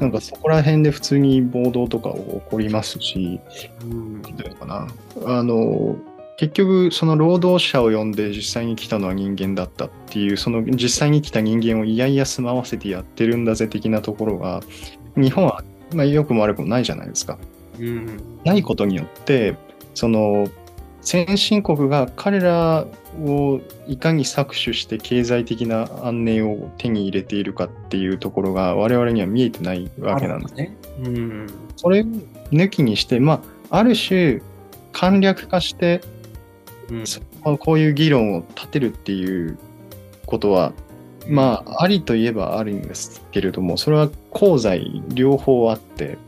[0.00, 3.40] なんかそこら辺で普通に暴動とか起こりますし、
[3.82, 4.88] うん、なんていうのかな、
[5.26, 5.96] あの、
[6.38, 14.60] 結局その労働者を呼んで実際に来たのは人間だったっていう、その実際に来た人間をいやいや住まわせてやってるんだぜ的なところが、
[15.16, 17.38] 日本は、まあ、良くも悪くもないじゃないですか。
[17.80, 18.20] うん。
[18.44, 19.56] ないことによって、
[19.94, 20.48] その
[21.08, 22.86] 先進国が彼ら
[23.24, 30.54] をいかに搾取して経済的な安寧を手に入れているかっていうところが我々には見えてないわけなんです。
[30.54, 30.76] ね。
[31.02, 31.46] うん。
[31.76, 32.04] それを
[32.52, 34.42] 抜きにして、まあ、ある種
[34.92, 36.02] 簡略化して
[36.90, 37.22] うんそ
[37.56, 39.56] こういう議論を立てるっていう
[40.26, 40.74] ことは、
[41.26, 46.18] まあ、ありといえばあるんですけれども、それは功罪両方あって、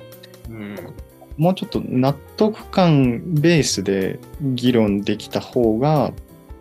[0.49, 0.77] うん。
[1.41, 6.13] もうちょっと納得感ベースで議論できた方が、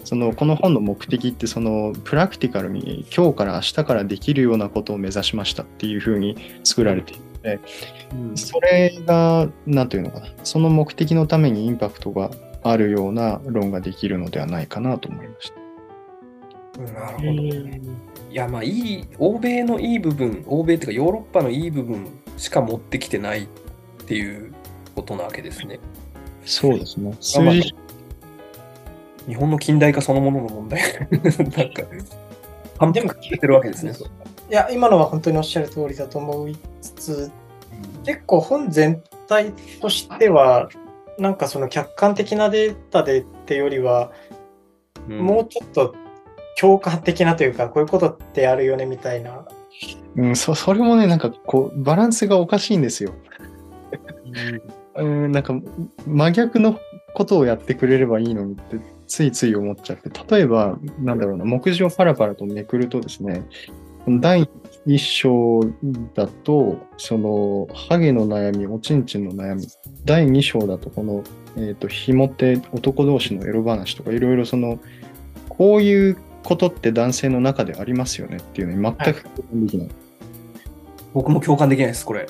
[0.05, 7.59] そのこの本の目的ってそのプラクティカルに今日から明日からできるようなことを目指しましたっていうふうに作られていて、
[8.13, 12.31] うんそれが何というのかなその目的のためにインパクトが
[12.63, 15.51] あるような論ができるのではないかなと思いまし
[16.77, 16.93] た。
[16.93, 17.81] なるほどね。
[18.31, 23.47] いや、まあ、いい、欧米のいい部分、欧米っていうかヨーロッパのいい部分しか持ってきてないっ
[24.05, 24.53] ていう
[24.99, 25.79] ことなわけですね。
[26.45, 27.15] そうですね。
[27.19, 27.73] 数まあ字
[29.27, 30.81] 日本の近代化そのものの問題。
[31.11, 31.83] なんか、
[32.79, 33.93] 反復されてるわけですね。
[34.49, 37.31] いや、今のは本当におっしゃる通りだと思いつつ、
[38.03, 40.69] 結構本全体としては、
[41.19, 44.11] なんかその客観的なデータでってよりは、
[45.07, 45.95] うんもうちょっと
[46.59, 49.45] 共感的なというか、こういうことってあるよねみたいな。
[50.15, 53.13] うん、そそれもね、なんかこう、バランスがおかしいんですよ。
[54.25, 54.61] うん、
[54.99, 55.53] うんなんか
[56.05, 56.79] 真逆の
[57.13, 63.43] ことをやってくれればいいのにってついつい思っちゃって、例えば、なんだろうな、目次をパラパラとめくるとですね、
[64.07, 64.47] 第
[64.85, 65.61] 一章
[66.13, 69.67] だと、その、ハゲの悩み、おちんちんの悩み、
[70.05, 71.23] 第二章だと、この、
[71.57, 74.79] えっ、と、ひも手、男同士のエロ話とか、いろいろその、
[75.49, 79.89] こういうことって男性の中でありますよねっていうのに全く共感できない。
[81.13, 82.27] 僕も共感できないです、これ。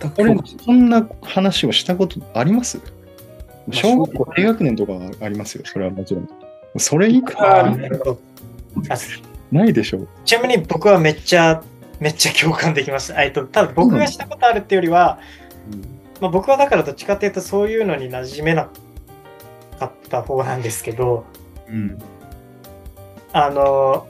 [0.00, 2.78] 全くこれ共感、そんな話をしたことあります？
[2.78, 6.28] あ小学校低学年とかはありますよ、それはもちろん。
[6.76, 8.18] それ以降あはー
[9.50, 10.08] ないでしょう。
[10.24, 11.62] ちなみに僕はめっちゃ、
[11.98, 13.22] めっちゃ共感できました。
[13.22, 15.18] えっと、ただ僕がしたことあるっていうよりは、
[16.20, 18.68] まあ、僕はだからどっちかっていうとそういうのに馴染めな
[19.78, 21.24] かった方なんですけど、
[21.68, 21.98] うん。
[23.32, 24.06] あの、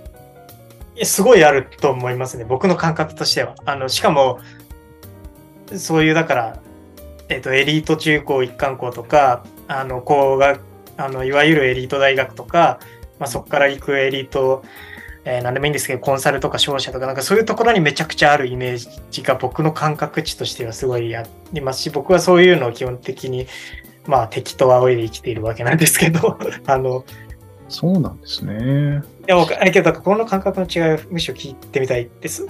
[1.03, 2.45] すごいあると思いますね。
[2.45, 3.55] 僕の感覚としては。
[3.65, 4.41] あの、しかも、
[5.77, 6.63] そういう、だから、
[7.29, 10.59] えっと、エリート中高一貫校とか、あの、校が、
[10.97, 12.81] あの、いわゆるエリート大学とか、
[13.19, 14.65] まあ、そこから行くエリート、
[15.25, 23.47] えー何でもいいんですけど、コンサルとか商社とか、なんかそういうところにめちゃくちゃあるイメージが僕の感覚値としてはすごいありますし、僕はそういうのを基本的に、
[24.07, 27.05] まあ、敵と仰いで生きているわけなんですけど、 あの、
[27.69, 29.03] そうなんですね。
[29.29, 32.49] いや、僕、けど、この感覚の違いをむしろ聞いてみたいです。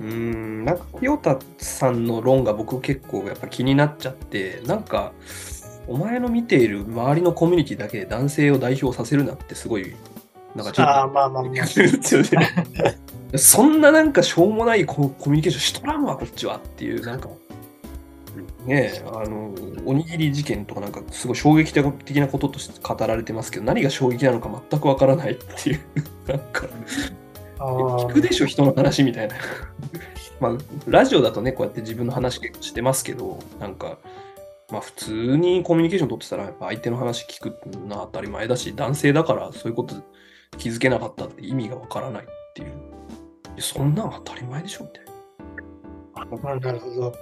[0.00, 5.12] うーん、なんか、清田さんの論が僕結構やっぱ気になっちゃって、なんか、
[5.86, 9.94] お前の見ている周りのコミュニティだけで男性を代表させるなってすごい、
[10.54, 11.44] なんかちょっとああ、まあまあ。
[13.36, 17.28] そんななんかしょうもないココミュニケーションしとらんわ、こっちはっていう、なんか、
[18.64, 19.54] ねえ、あの、
[19.84, 25.80] おにぎり事件とかなんかすごい衝撃的なこととして語られてますけど、何が衝撃なのか全くわからないっていう、
[26.26, 26.66] なんか、
[27.58, 29.36] 聞くでしょ、人の話みたいな。
[30.40, 30.52] まあ、
[30.86, 33.98] ラジオだとね、こうやって自分の話結構してますけど、なんか、
[34.70, 39.94] まあ普通にコミュニケーション取ってたら、やっぱ相手の話聞くのは当たり前だし、男性だからそういうこと
[40.58, 42.72] 気づけなかったって意味がわからないっていう。
[43.58, 45.12] そんなん当たり前でしょみたいな。
[46.50, 47.14] あなるほど。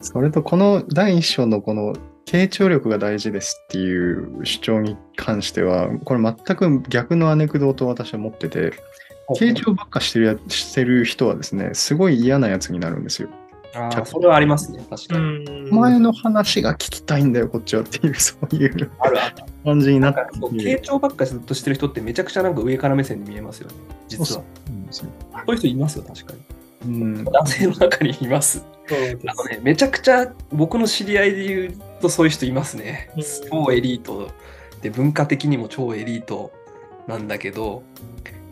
[0.00, 1.94] それと、この第一章のこの、
[2.26, 8.72] 傾聴力が大事ですっていう主張に関しては、これ全く逆のアネクドートを私は持ってて、
[9.38, 13.28] 傾聴ばっかしてるやしてる人はですね、すごい嫌なやつになるんですよ。
[13.74, 15.70] あーそれはありますね、確うかに。
[15.70, 15.72] ん。
[15.72, 19.36] お前の話が聞きたいんだよ、こっちはっていう、 そういうあるある。
[19.64, 23.74] 感じになってる傾聴ばっかりずっとしてる人ってめちゃくちゃなんか上から目線に見えますよね、
[24.08, 24.26] 実は。
[24.26, 26.57] そうなんですよそういう人いますよ、確かに。
[26.84, 27.24] うん。
[27.24, 28.64] 男性の中にいます。
[28.90, 33.22] あのね、めちゃくちゃ僕の知り合いで言うとそういう人いますねうん。
[33.66, 34.30] 超エリート
[34.80, 36.52] で文化的にも超エリート
[37.06, 37.82] なんだけど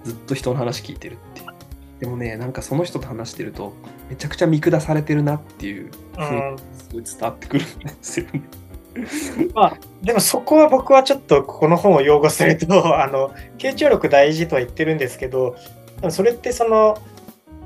[0.04, 1.46] ずっと人の話聞いてるっていう。
[2.00, 3.72] でもね、なんかその人と話してると
[4.10, 8.42] めちゃくちゃ見下されてるなっていう雰囲すごい伝わってくるんですよね。
[9.54, 15.56] まあ、でもそこは僕はちょっとこの本を擁護すると、あの、傾聴力大事とは言ってるんですけど、
[16.10, 16.98] それってその、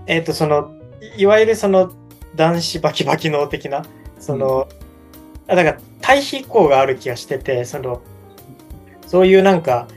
[0.07, 0.75] えっ、と、その、
[1.17, 1.93] いいわゆるその
[2.37, 3.85] 男子バキバキ脳的な、
[4.19, 4.69] その、
[5.49, 8.03] あだから対比項がある気がしてて、その、
[9.07, 9.89] そういうなんか、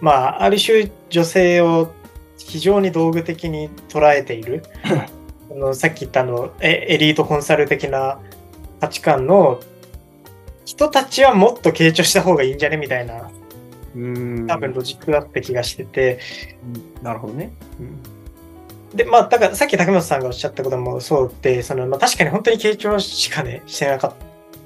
[0.00, 1.92] まあ、ある種女性を
[2.38, 4.62] 非常に道具的に捉えている、
[5.50, 8.18] あのさっき言ったあのエエリートコンサル的な
[8.80, 9.60] 価値観の
[10.64, 12.76] 人たちはもっと傾聴した方がいいんじゃね？
[12.76, 13.30] みたいな
[13.94, 14.46] うん。
[14.46, 16.18] 多分ロジックだった気がしてて、
[17.02, 17.52] なるほどね。
[17.80, 18.15] うん
[18.94, 24.14] でまあだからさっき竹本さんがおっしゃったこともそうでその、まあ、確かに本当に傾聴しかねしてなかっ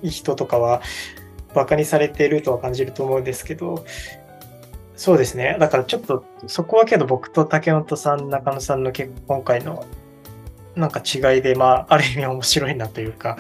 [0.02, 0.82] た人とかは
[1.54, 3.84] バカにされてるとは感じると思うんですけど
[5.00, 5.56] そうですね。
[5.58, 9.86] だからちょっとそこはけど僕と竹本さん中野さんの結今回の
[10.76, 13.38] なんか違いでまあある意味面白いなというか。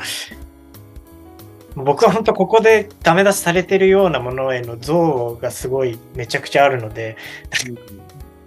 [1.76, 7.16] 僕は本当ここでダメ出しされてるようなものへの像がすごいめちゃくちゃあるので。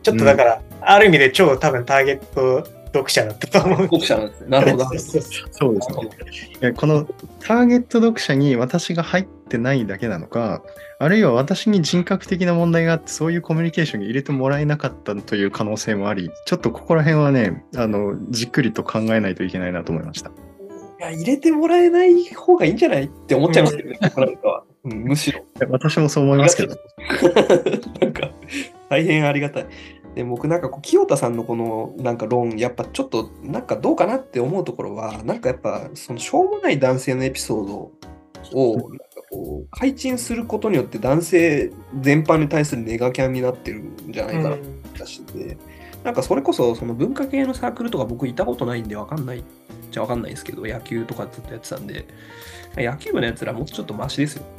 [0.03, 3.83] ちょっとだから、ある意味で超多分ターゲット読者だったと思う。
[3.83, 4.49] 読者なんですね。
[4.49, 4.85] なるほど。
[4.85, 6.09] そうですね。
[6.61, 7.05] いやこの
[7.39, 10.61] ターゲット読者に私が入ってないだけなのか、
[10.99, 20.29] あるいは私に人格的な問題があって、そういうコミュニケーションに入れてもらえなかったという可能性もあり、ちょっとここら辺はね、あのじっくりと考えないといけないなと思いました。
[20.29, 20.33] い
[20.99, 24.63] や入れてもらえない方がいいんじゃないって思っちゃいますけどね、なんかは。
[24.85, 25.43] うん、むしろ。
[25.69, 26.75] 私もそう思いますけど。
[28.01, 28.29] なんか、
[28.93, 29.65] 大変ありがたい。
[30.13, 37.91] で僕なんかこう清田さんのこのなんか論やっぱちょっとなんかどうかなって思うところはなんかやっぱそのしょうもない男性のエピソード
[38.53, 44.59] をなんかこう開陳することによって男性全般に対するネガキャンになってるんじゃないかなっ
[44.95, 45.57] たしで、
[46.03, 49.43] なんかそれこそその文化系のサークルとか僕いたことないんでわかんない
[49.89, 52.05] じゃわかんないですけど野球とかずっとやってたんで
[52.75, 54.43] 野球部のやつらもうちょっとマシですよ。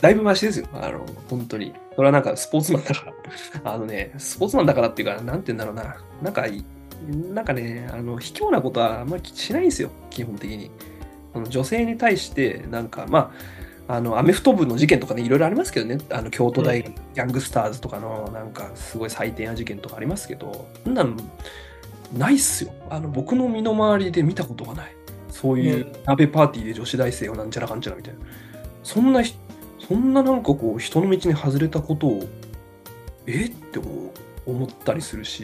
[0.00, 0.66] だいぶマシですよ。
[0.72, 1.74] あの、本当に。
[2.00, 3.12] それはなんかスポーツマンだか
[3.62, 3.72] ら。
[3.74, 5.96] あのね、スポーツマンだからっていうか、なんて言うんだろうな。
[6.22, 6.64] なんかい、
[7.34, 10.70] なんかね、あの、卑怯なことはあんまりしないんですよ、基本的に。
[11.50, 13.34] 女性に対して、なんか、ま
[13.86, 21.14] あ、あの、アメフト部の事件とかね、いろいろありますけどね、あの、京都大学、ギャングスターズとかの、なんか、すごい採点や事件とかありますけど、そんなの、
[22.16, 22.72] ないっすよ。
[22.88, 24.94] あの、僕の身の回りで見たことがない。
[25.28, 28.20] そういう鍋パーティーで女子大生をなんちゃらかんちゃらみたいな。
[28.82, 29.34] そんなひ、
[29.90, 32.22] そんななんかこう、人の道に外れたことを、
[33.26, 33.46] え？
[33.46, 33.80] って
[34.46, 35.42] 思ったりするし、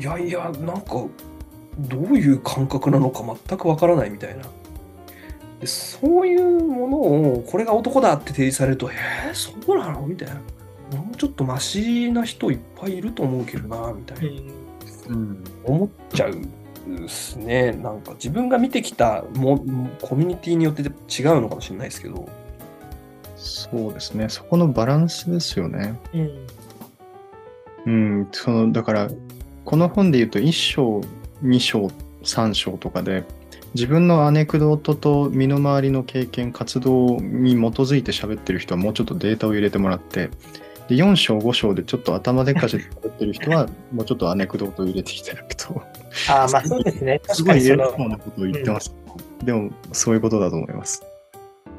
[0.00, 1.04] いやいや、なんか、
[1.78, 4.44] どういう感覚なのか全くわからないみたいな。
[5.60, 8.94] でそういうものを、これが男だって提示されると、え？
[9.30, 10.06] ー、そうなの？
[10.06, 10.36] みたいな。
[10.98, 14.40] もうちょっとマシな人いっぱいいると思うけどな、みたいな。
[15.10, 16.40] うん思っちゃう
[16.88, 17.72] ですね。
[17.72, 19.58] なんか自分が見てきたも
[20.00, 20.90] コミュニティによって違う
[21.42, 22.26] のかもしれないですけど。
[23.44, 24.28] そうですね。
[24.28, 26.00] そこのバランスですよね。
[26.12, 26.46] うん
[27.86, 29.10] うん、そのだから
[29.64, 31.00] この本で言うと1章
[31.42, 31.90] 2章
[32.22, 33.24] 3章とかで
[33.74, 40.30] 自分のアネクドートと身の回りの経験活動に基づいて喋ってる人はもうちょっとデータを入れてもらって
[40.88, 45.82] で4章5章でちょっと頭でっかちで喋ってる人は もうちょっとアネクドートを入れていただくと
[46.28, 47.20] ああ、まあそうですね。
[47.24, 48.94] すごい偉そうの、なことを言ってます、
[49.42, 51.02] でもそういうことだと思います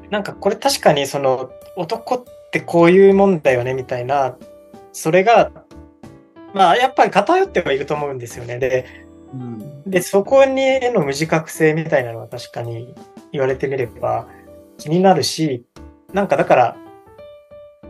[0.10, 4.38] なんかこれ確かにその、男ってこういうもんだよねみたいな、
[4.92, 5.52] それが、
[6.54, 8.60] まあやっぱり偏ってはいると思うんですよね。
[8.60, 8.86] で、
[9.86, 12.94] で、そこにへの無自覚性みたいなのは確かに
[13.32, 14.28] 言われてみれば
[14.78, 15.66] 気になるし、
[16.14, 16.78] なんかだから、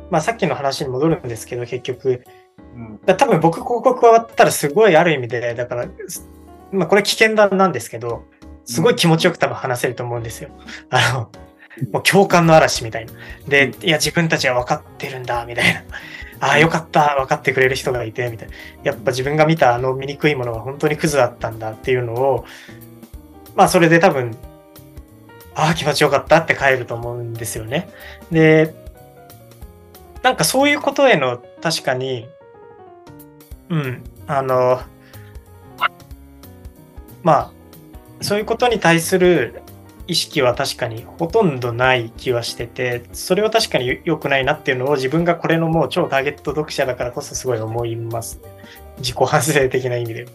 [0.10, 2.23] まあさっきの話に戻るんですけど、結局、
[3.06, 6.28] だ多分僕広告終わったらすごいある意味で、だから、す
[6.71, 8.24] まあこれ危険だなんですけど、
[8.66, 10.49] すごい気持ちよく多分話せると思うんですよ。
[10.89, 11.30] あの、
[11.91, 13.13] もう共感の嵐みたいな。
[13.47, 15.82] で、いや自分たちは分かってるんだ、みたいな。
[16.39, 18.53] ああ、よかった、分かってくれる人がいて、みたいな。
[18.84, 22.45] やっぱ自分が見たあの醜いものは本当にクズだったんだっていうのを、
[23.55, 24.36] まあそれで多分、
[25.55, 27.89] ああ、気持ちよかったって帰ると思うんですよね。
[28.32, 28.73] で、
[30.21, 32.28] なんかそういうことへの確かに、
[33.69, 34.82] うん、あの、
[37.23, 37.51] まあ、
[38.21, 39.61] そういうことに対する、
[40.08, 48.49] 意識は確かにほとんどない気はしてて、それは確かに良くないなっていうのを自分がこれのもう超ターゲット読者だからこそすごい思います、ね。
[48.99, 50.26] 自己反省的な意味で。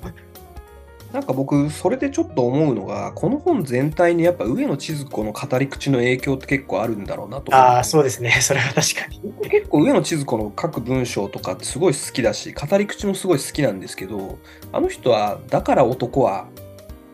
[1.13, 7.53] なんか僕、それでちょっと思うのが、この本全体にやっぱ上野千鶴子の語り口の影響って結構あるんだろうなと。
[7.53, 8.31] ああ、そうですね。
[8.41, 9.21] それは確かに。
[9.51, 14.39] 結構上野千鶴子の書く文章とかすごい好きだし、語り口もすごい好きなんですけど、
[14.73, 16.47] あの人は、だから男は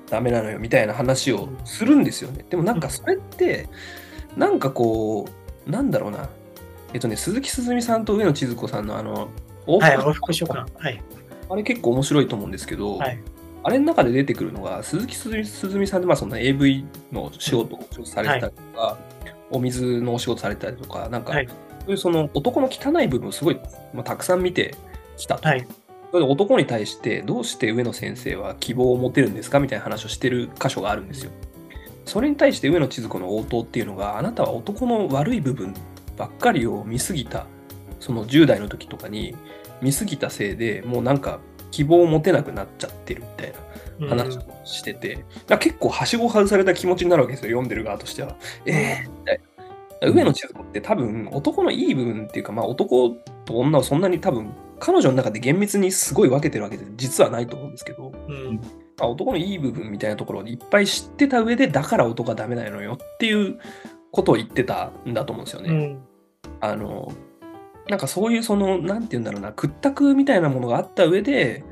[0.09, 2.45] ダメなのよみたいな話をするんですよね。
[2.49, 3.69] でもなんかそれって、
[4.37, 5.27] なんかこ
[5.67, 6.29] う、なんだろうな。
[6.93, 9.29] えっとね、鈴木すずみさんと上野千鶴子さんのあの、
[9.67, 10.67] 往はい、復書簡。
[10.79, 11.03] はい。
[11.49, 13.19] あれ結構面白いと思うんですけど、はい
[13.63, 18.97] あれの中で出てくるのが、鈴木すずみすずみさんで、まあ、その AV の仕事をされてたりとか、
[19.51, 21.49] お水のお仕事されてたりとか、なんか、はい
[21.87, 23.61] そういうその男の汚い部分をすごい、
[23.95, 24.75] まあ、たくさん見て
[25.17, 25.49] きたと。
[26.13, 31.31] 男に対して、どうして上野先生は希望を持てるんですかみたいな話をしてる箇所があるんですよ。
[32.05, 35.75] それに対して上野千鶴子の応答っていうのが、あなたは男の悪い部分
[36.17, 37.47] ばっかりを見すぎた、
[38.01, 39.35] その10代の時とかに
[39.83, 41.41] 見すぎたせいでもうなんか
[41.71, 43.53] 希望を持てなくなっちゃってるみたい
[44.01, 48.37] な話をしてて、だから結構はしご外された気持ちになるわけですよ、読んでる側としては。
[48.65, 49.41] えー、みたい
[50.01, 50.09] な。
[50.13, 53.17] 上野千鶴子って多分男のいい部分っていうか、まあ男
[53.47, 58.61] と女をそんなに多分彼女の中で厳密にすごい分けてるわけで実はないと思うんですけど、うん。
[58.99, 63.59] まあ、男のいい部分みたいなところをいっぱい知ってた上でだから男はダメなのよっていう
[64.11, 65.71] ことを言ってたんだと思うんですよね。
[65.71, 66.03] うん。
[66.61, 67.13] あの、
[67.89, 71.65] なんかそういうその、なんて言うんだろうな、屈託みたいなものがあった上で、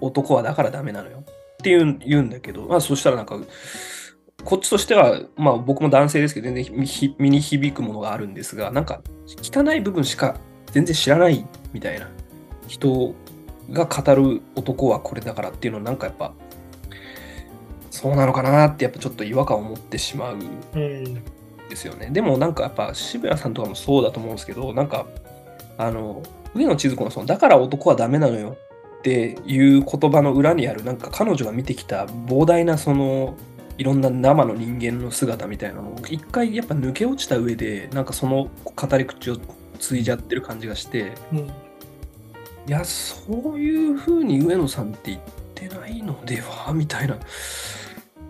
[0.00, 1.24] 男はだからダメなのよっ
[1.62, 3.38] て言うん言うんだけど、まあそしたらなんか、
[4.44, 9.02] こっちとしては、まあ僕も男性ですけど、全然ひ身に響くものがあるんですが、なんか
[9.42, 10.38] 汚い部分しか
[10.72, 12.08] 全然知らないみたいな
[12.66, 13.14] 人
[13.70, 16.32] が語る男はこれだからっていうのはなんかやっぱ、
[17.90, 21.14] そうなのかなってやっぱちょっと違和感を持ってしまうん。
[21.68, 22.08] ですよね。
[22.10, 25.06] でもなんかやっぱ渋谷さんとかもそうだと思うんですけど、なんか、
[25.76, 26.22] あの、
[26.54, 28.56] 上野千鶴子のその、だから男はダメなのよ
[28.98, 33.36] っていう言葉の裏にある、なんか彼女が見てきた膨大なその、
[33.76, 39.36] いろんな生の人間の姿みたいなのを一回やっぱ抜け落ちた上で、なんかその語り口を
[39.78, 41.38] 継いじゃってる感じがして、うん。
[41.38, 41.50] い
[42.66, 45.20] や、そういうふうに上野さんって言っ
[45.54, 46.72] てないのでは？
[46.74, 47.18] みたいな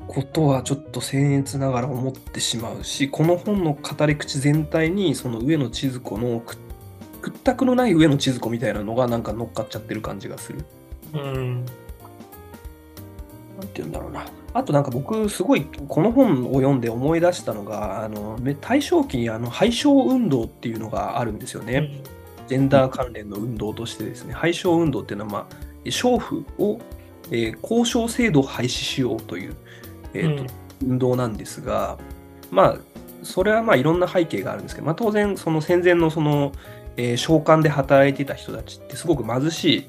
[0.06, 6.60] ことはちょっと僭越ながら思ってしまうし、この本の語り口全体に、その上野千鶴子の屈
[7.20, 10.64] 屈託のない上野千鶴子みたいなのがなんか乗っかっちゃってる感じがする。
[11.14, 11.64] うん。
[11.64, 11.74] なん
[13.66, 14.24] て言うんだろうな。
[14.54, 22.02] あとなんか僕すごいこの本を読んで思い出したのが、あのめ大正期にあの廃娼運動っていうのがあるんですよね。
[22.48, 26.80] ジェンダー関連の運動としてですね、廃娼運動っていうのは、まあ、娼婦を、
[27.30, 29.56] えー交渉制度を廃止しようという、
[30.14, 31.98] えーと運動なんですが、
[32.50, 32.78] まあ、
[33.24, 36.52] それはまあいろんな背景があるんですけど、まあ、当然、その戦前のその、
[36.96, 39.86] えー商館で働いていた人たちって、すごく貧しい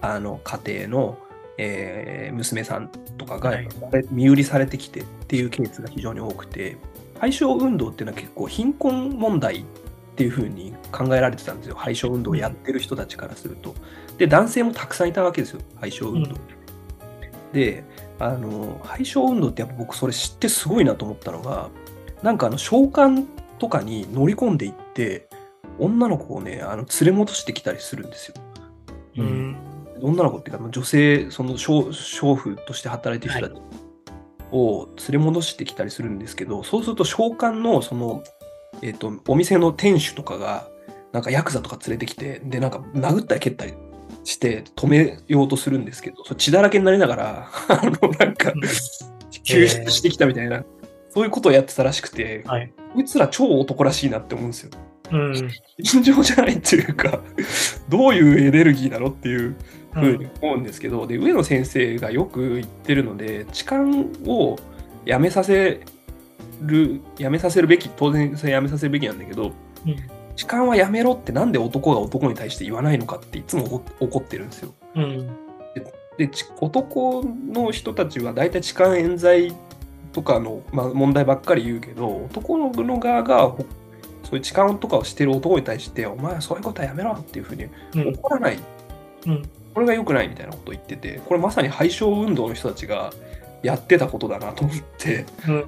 [0.00, 1.18] あの家庭の、
[1.58, 3.68] えー娘さんとかがはい
[4.10, 6.76] 身売りされてきてっていうケースが非常に多くて、
[7.18, 9.64] 廃娼運動っていうのは結構貧困問題っ
[10.16, 11.74] ていうふうに考えられてたんですよ。
[11.74, 13.74] 廃娼運動をやってる人たちからすると。
[14.18, 16.30] で、男性もたくさんいたわけですよ、廃娼運動。
[16.30, 16.58] うん
[17.52, 17.84] で、
[18.18, 21.70] あの、廃娼運動ってやっぱ僕それ知ってすごいなと思ったのが、
[22.22, 23.26] なんかあの、召喚
[23.58, 25.28] とかに乗り込んでいって、
[25.78, 28.34] 女の子をね、あの連れ戻してきたりするんですよ。
[29.18, 29.56] うん。
[30.00, 33.62] 女の子っていうか、女性、その娼娼婦として働いてる人たち
[34.52, 38.22] を連れ戻してきたりするんですけど、そうすると召喚のその、
[38.82, 40.68] えっ、と、お店の店主とかが、
[41.12, 43.74] なんかヤクザとか連れてきて、で、なんか殴ったり蹴ったり
[44.24, 48.60] して止めようとするんですけど、それ血だらけになりながら、 あの、なんかうん、
[49.44, 50.64] 救出してきたみたいな、
[51.10, 52.72] そういうことをやってたらしくて、はい。
[52.94, 54.70] こいつら超男らしいなって思うんですよ。
[55.10, 55.50] うん。
[55.80, 57.20] 尋常じゃないっていうか、
[57.88, 59.56] どういうエネルギーなのっていう
[59.98, 63.84] ふううに思うんですけど、で上野先生がよく言ってるので痴漢
[64.26, 64.58] を
[65.04, 65.80] やめさせ
[66.62, 69.52] るやめさせるべき当然それやめさせるべきなんだけど
[69.86, 74.72] うん痴漢はやめろってなんで男が男に対して言わないのかっていつも怒怒ってるんですよ。
[74.94, 75.36] うん。
[76.16, 79.52] でち男の人たちは大体痴漢冤罪
[80.12, 83.66] とかの、まあ、問題ばっかり言うけど男の側がほ
[84.22, 87.64] そういう痴漢とかをしてる男に対してお前はそういうことはやめろっていうふうに
[87.96, 88.08] うん。
[88.14, 88.58] 怒らない
[89.26, 89.42] うん。
[89.74, 93.12] これが良くないみたいなことを言ってて、これまさに廃娼運動の人たちが
[93.62, 95.64] やってたことだなと思って、うん。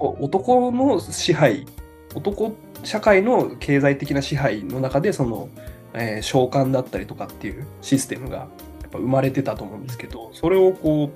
[0.00, 1.66] お男の支配、
[2.14, 5.48] 男社会の経済的な支配の中で、その、
[5.94, 8.44] えー召喚だったりとかっていうシステムがや
[8.88, 11.10] っぱ生まれてたと思うんですけど、それをこ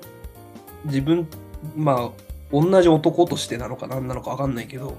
[0.84, 1.28] う、自分、
[1.76, 4.96] まあ、同じ男としてなのか何なのか分かんないけど、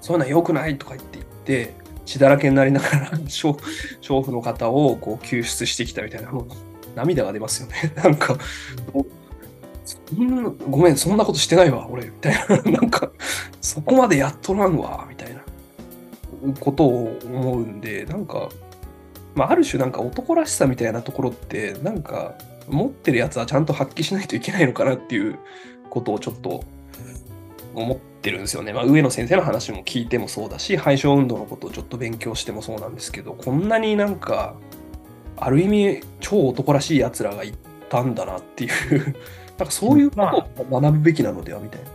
[0.00, 1.74] そういうのは良くないとか言って言って、
[2.04, 3.56] 血だらけになりながら、 娼
[4.00, 6.46] 娼婦の方をこう救出してきたみたいな、もう
[6.94, 7.92] 涙が出ますよね。
[7.96, 8.34] なんか、
[10.14, 12.56] んごめん、そんなことしてないわ、俺、みたいな。
[12.70, 13.10] なんか、
[13.60, 15.42] そこまでやっとらんわ、みたいな
[16.58, 18.48] ことを思うんで、なんか、
[19.34, 22.34] まあ、ある種なんか男らしさみたいなところって、なんか、
[22.68, 25.38] 持ってるやつはちゃんと発揮しないといけないのかなっていう
[25.88, 26.64] ことをちょっと
[27.74, 28.72] 思ってるんですよね。
[28.72, 34.54] まあ、上野先生の話も聞いてもそうだし、敗傷運動のことをちょっと勉強してもそうなんですけど、こんなになんか、
[35.40, 37.54] ある意味超男らしい奴らがい
[37.88, 39.16] たんだなっていう、
[39.58, 40.16] なんかそういうこ
[40.56, 41.86] とを学ぶべきなのではみたいな。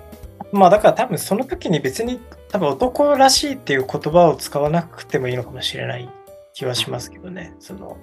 [0.52, 2.20] まあだから多分その時に別に
[2.50, 6.10] 多分男らしいっていう言葉を使わなくてもいいのかもしれない
[6.54, 7.54] 気はしますけどね。
[7.60, 7.98] その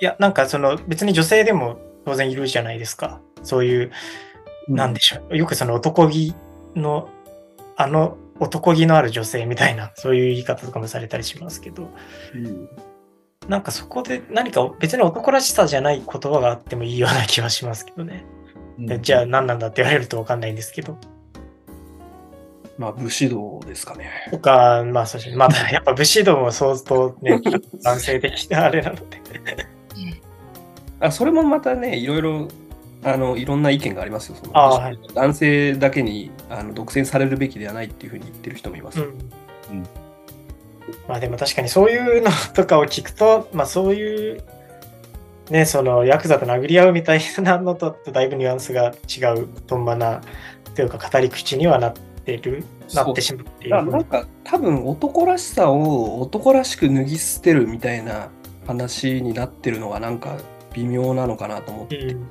[0.00, 3.20] いやなんかその別に女性でも当然いるじゃないですか。
[3.42, 3.92] そういう、
[4.68, 5.36] なんでしょう。
[5.36, 6.34] よくその男気
[6.74, 7.08] の
[7.76, 11.90] あの男気のある女性みたいなそういう言い方とかもされたりしますけど、
[12.34, 12.68] うん
[13.48, 18.24] なんかそこで何か別に男らしさじゃない言葉があってもいいような気はしますけどね。
[18.78, 20.98] でじゃあ何なんだって言われると分かんないんですけど。
[22.78, 24.10] まあ、武士道ですかね。
[24.30, 25.36] とか、まあそうですね。
[25.36, 27.40] まだやっぱ武士道も相当ね、
[27.82, 29.22] 男性的なあれなので。
[31.00, 32.48] あそれもまたね、いろいろ、
[33.02, 34.36] あの、いろんな意見がありますよ。
[34.42, 39.00] そのはい男性だけにあの独占されるべきではないっていうふうに言ってる人もいます。
[39.00, 39.86] うん
[41.08, 44.44] まあでも確かにそういうのとかを聞くと、まあそういう、
[45.50, 50.22] ね、そのヤクザと殴り合うみたいなのとだいぶニュアンスが違う、とんまな、
[50.74, 52.64] というか語り口にはなってる、
[52.94, 54.04] なってしまうっていだからなんう。
[54.04, 58.28] か多分男らしさを男らしく脱ぎ捨てるみたいな
[58.66, 60.36] 話になってるのがなんか
[60.74, 61.96] 微妙なのかなと思って。
[61.96, 62.26] うん。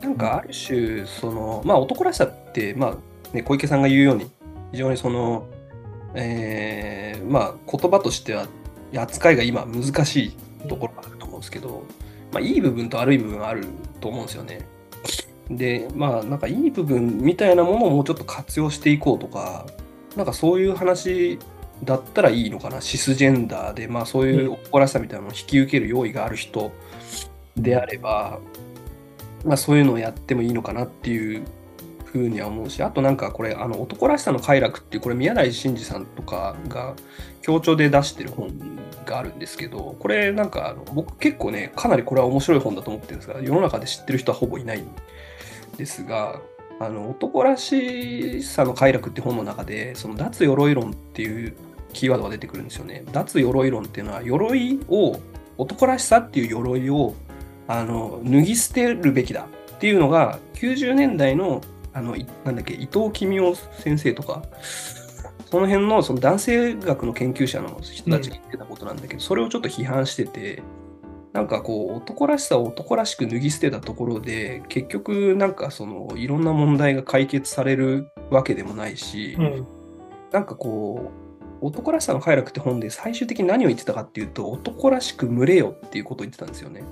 [0.00, 2.96] なんかある種そのまあ男らしさってま
[3.32, 4.30] あね小池さんが言うように
[4.70, 5.46] 非常にその
[6.14, 8.46] えーまあ言葉としては
[8.96, 10.26] 扱いが今難し
[10.64, 11.84] いところがあると思うんですけど、
[12.32, 13.66] まあいい部分と悪い部分ある
[14.00, 14.66] と思うんですよね。
[15.50, 19.66] でまあなんかいい部分みたいなものをもうちょっと活用していこうとか
[20.16, 21.38] なんかそういう話
[21.84, 26.70] だったらいいのかなシスジェンダーでまあそういう男らしさみたいなのを引き受ける用意がある人
[27.56, 28.40] であれば、
[29.44, 31.44] まあ、そういうのをやってもいいのかなっていう
[32.12, 36.94] ふうには思うしあとなんかこれあの男らしさの快楽っていうこれ宮台真司さんとかが
[37.42, 38.50] 強調で出してる本
[39.04, 44.88] があるんですけどこれなんかあの僕結構ねかなりこれは面白い本だと思ってるんですが世の中で知ってる人はほぼいないん
[45.76, 46.40] ですが
[46.80, 51.56] あの男らしさの快楽って本の中でその脱鎧論っていう
[51.92, 53.04] キーワードが出てくるんですよね。
[53.12, 55.18] 脱鎧論っていうのは鎧を
[55.56, 57.14] 男らしさっていう鎧を
[57.66, 61.62] あの脱ぎ捨てるべきだっていうのが90年代の
[61.98, 64.42] あのいなんだっけ伊藤公夫先生とか
[65.50, 70.62] その辺のその男性学の研究者の人たちが言ってたことなんだけど、それをちょっと批判してて
[71.32, 79.66] なんかこう男らしさを男らしく脱ぎ捨てたところで結局なんかそのいろんな問題が解決されるわけでもないし、うん。
[80.30, 81.10] なんかこ
[81.62, 86.84] う男らしさの快楽って本で最終的に何を言ってたかっていうと男らしく群れよっていうことを言ってたんですよね。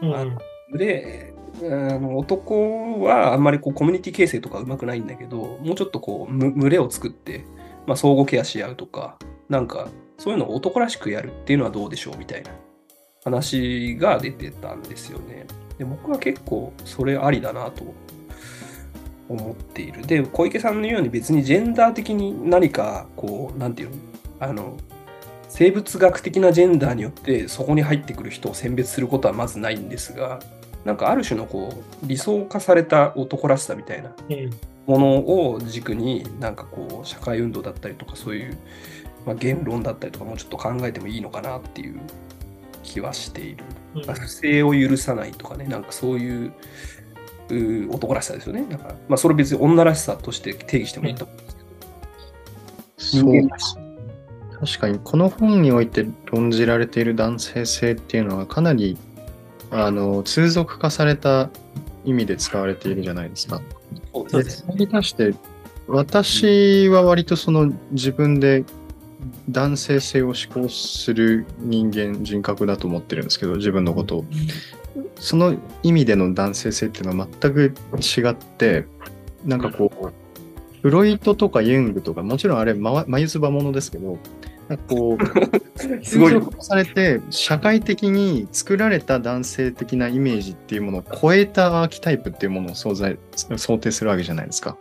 [0.00, 0.38] うん。
[0.78, 1.64] であ
[1.98, 7.44] の男はあんまりこうコミュニティ形成とかうまくないんだけどもうちょっとこう群れを作って、
[7.86, 9.16] まあ、相互ケアし合うとか
[9.48, 9.88] なんか
[10.18, 12.50] そういうのを男らしくやるっていうのはどうでしょうみたいな
[13.24, 15.46] 話が出てたんですよね。
[15.78, 17.94] で僕は結構それありだなと
[19.28, 20.06] 思っている。
[20.06, 23.96] で小池さんのように別にジェンダー的に何かこうなんていうの
[24.40, 24.76] あの
[25.48, 30.40] 生物学的なジェンダーによってそこに入ってくる人を選別することはまずないんですが
[30.88, 34.50] なんかある種のこう理想化された男らしさみたいなうん
[34.86, 35.18] もの
[35.52, 38.56] を軸になんかこう社会運動だったりとかそういう、
[39.26, 42.00] まあ、言論だったりとかもうちょっと考えてもいいのかなっていう
[42.82, 43.64] 気はしている。
[43.96, 46.54] うんまあ不正を許さないとかねなんかそういう
[47.90, 48.64] 男らしさですよね。
[48.70, 51.68] なんかまあそれ別に女らしさとして定義してもいいと思うんですけど。
[52.96, 53.88] そう人間らしい
[54.58, 58.96] 確かにこの本において論じられている男性性っていうのはかなり
[59.70, 61.50] あの通俗化された
[62.04, 63.60] 意味で使われているじゃないですか。
[64.12, 65.34] そうですでそれに対して
[65.86, 68.64] 私は割とその自分で
[69.48, 74.24] 男性性を思考する人間人格だと思ってるんですけど自分のことを
[75.16, 78.86] その意味での男性性っていうのは全く違って
[79.44, 80.12] なんかこう
[80.82, 84.18] フロイトとかユングとかもちろんあれ眉唾ものですけど
[84.76, 93.18] こう、 すごいされて、社会的に作られた男性的なイメージっていうものを超えたアーキタイプっていうものを想在
[93.56, 94.76] 想定するわけじゃないですか。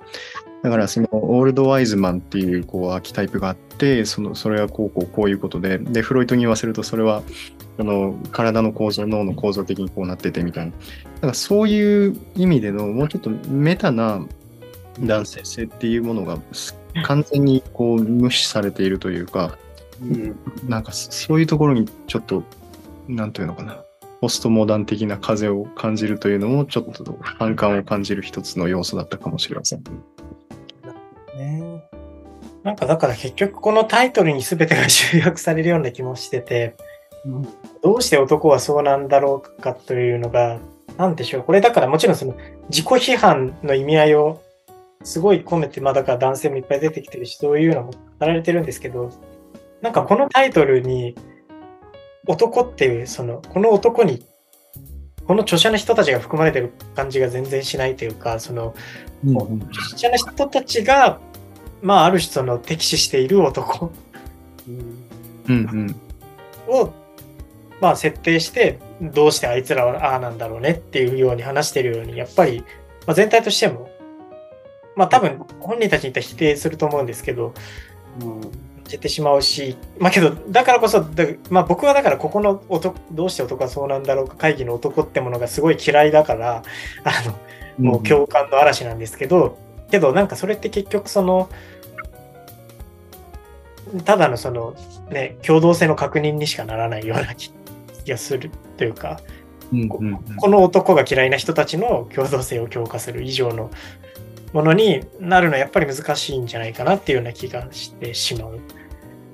[0.64, 7.22] だからそのオールドワイズマンっていうこうアーキタイプがあってそのそれはこうこうこういうことででフロイトに言わせるとそれは
[7.78, 14.26] あの体の構造脳の構造的にこうなっててみたいなだからそういう意味でのもうちょっとメタな
[15.00, 16.40] 男性性っていうものが
[17.04, 19.58] 完全にこう無視されているというか
[20.02, 22.44] うんなんかそういうところにちょっと
[23.08, 23.84] なんというのかな
[24.22, 29.84] ポストモダン的な風を感じるというのもちょっと反感を感じる一つの要素だったかもしれません。
[31.38, 31.84] ね。
[32.64, 36.76] なんかだから結局このタイトルに全てが集約されるような気もしてて、
[37.26, 37.48] うん
[37.84, 40.60] どうして男はそうなんだろうかというのが、
[40.98, 41.44] なんでしょう。
[41.44, 42.36] これだからもちろんその
[42.70, 44.42] 自己批判の意味合いを
[45.04, 49.12] すごい込めて、まあだから男性もいっぱい出てきてるし、そういうのも語られてるんですけど、
[49.82, 51.16] なんかこのタイトルに
[52.28, 54.24] 男っていう、その、この男に、
[55.26, 58.76] この著者の人たちが含まれてる感じが全然しないというか、その、
[59.24, 61.20] 著者の人たちが、
[61.82, 63.92] まあある種その敵視している男。
[64.68, 65.08] うん
[65.48, 65.96] うん。
[66.68, 66.94] を、
[67.80, 72.62] まあ、設定してどうしてあいつらはああなんだろうねっていうように話してるようにやっぱり、
[73.06, 73.90] まあ、全体としても
[74.96, 77.54] まあ多分本人たちに言ったら否定すると思うんですけど
[78.20, 78.52] 言
[78.96, 86.64] ってしまうしまあけどだからこそだまあ僕はだからここの男どうして男はそうなんだろうか会議の男ってものがすごい嫌いだから
[87.04, 89.60] あのもう共感の嵐なんですけど、
[89.92, 91.48] けどなんかそれって結局その
[94.04, 94.76] ただのその
[95.10, 97.52] ね共同性の確認にしかならないような気
[98.08, 99.20] がするというか
[99.72, 100.36] うんうんうん。
[100.38, 103.70] この男が嫌いな人たちの共同性を強化する以上の
[104.54, 108.60] ものになるのはやっぱり難しいんじゃないかなっていうような気がしてしまう。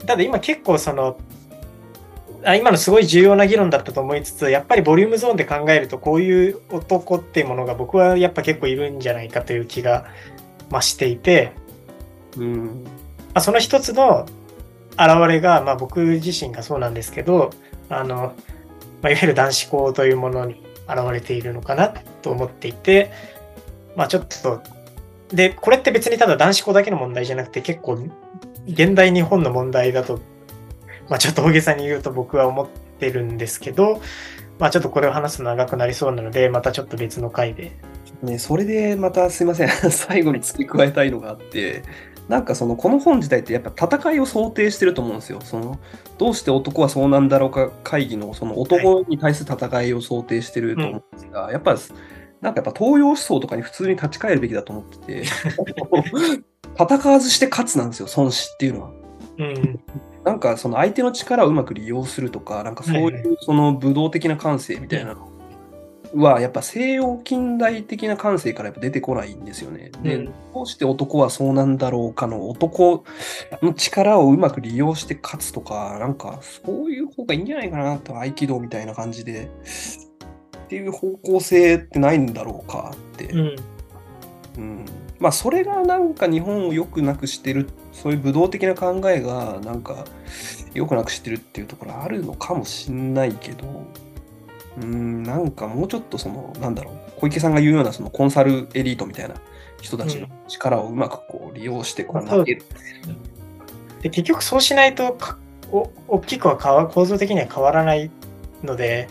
[0.06, 1.18] ただ今結構その
[2.46, 10.06] あ今のすごい重要な議論だったと思いつつやっぱりボリュームゾーンで考えるとこういう男っていうものが僕はやっぱ結構いるんじゃないかという気が、
[10.70, 11.54] まあ、していて、
[12.38, 12.72] うんま
[13.36, 14.26] あ、その一つの
[14.92, 17.52] 現れが、まあ、僕自身がそうなんですけど
[17.90, 18.34] あの、
[19.02, 21.88] まあ、いわゆる男子校というものに現れているのかな
[22.22, 23.12] と思っていて、
[23.96, 24.62] まあ、ちょっと
[25.34, 27.98] でこれって別にただ男子校だけの問題じゃなくて結構
[28.68, 30.20] 現代日本の問題だと、
[31.10, 32.68] まあ、ちょっと大げさに言うと僕は思っ
[33.00, 34.02] てるんですけど、
[34.60, 37.72] まあ、ちょっとこれを話すの長くなりそうなのでまたちょっと別の回で。
[38.22, 41.84] ね、それでまたすいません 最後に付け加えたいのがあって
[42.30, 45.78] なんかそのこの本自体ってやっぱ戦いを想定してると思うんですよその
[46.18, 51.76] どうして男はそうなんだろうか会議のその男に対する戦いを想定してると思うんですが、やっぱ
[52.44, 55.24] なんかやっぱ東洋思想とかに普通に立ち返るべきだと思ってて
[56.78, 58.92] 戦わずして勝つなんですよ孫子っていうのは。
[59.40, 59.80] うん
[60.24, 65.28] なんかその相手の力をうまく利用するとか、なんかそうはいいうその武道的な感性みたいなの
[66.16, 69.92] は、やっぱ西洋近代的な感性からやっぱ出てこないんですよね。
[70.02, 73.04] で、うんどうして男はそうなんだろうかの男
[73.62, 79.52] の力をうまく利用して勝つとか、なんかそういう方がいいんじゃないかなと、合気道みたいな感じで。
[80.74, 83.26] っていう方向性ってないんだろうかって。
[83.26, 83.56] うん。
[84.58, 84.86] うん、
[85.20, 90.06] まあそれがなんか日本を良くなくしてるそういう武道的な考えがなんか
[90.74, 93.86] 良くなくしてるっていうところあるのかもしんないけど。
[94.76, 99.36] うんなんかもうちょっとそのなんだろう小池さんが言うようなそのコンサルエリートみたいな
[99.80, 102.64] 人たちの力をうまくこう利用してこう投げる、
[104.02, 105.38] で結局そうしないとか
[105.72, 106.58] お大きくは
[106.88, 108.10] 構造的には変わらない
[108.64, 109.10] ので、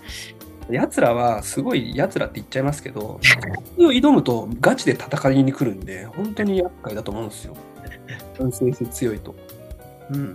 [0.72, 3.20] 奴らはすごい奴らって言っちゃいますけど
[3.76, 7.56] 挑むとガチで戦いに来るんで本当に厄介だと思うんですよ。
[8.38, 9.34] 男性性強いと。
[10.10, 10.34] うん。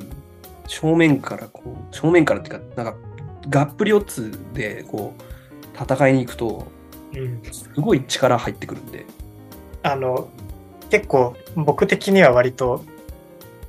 [0.68, 3.00] 正面からこう正面からっていうかなんか
[3.50, 6.68] がっぷり四つでこう戦いに行くと
[7.16, 9.06] うん、すごい力入ってくるんで、
[9.82, 10.30] あの
[10.90, 12.84] 結構僕的には割と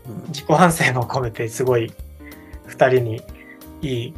[0.09, 0.29] うん。
[0.29, 1.93] 自己反省も込めてすごい
[2.67, 3.23] 2人に
[3.83, 4.15] いい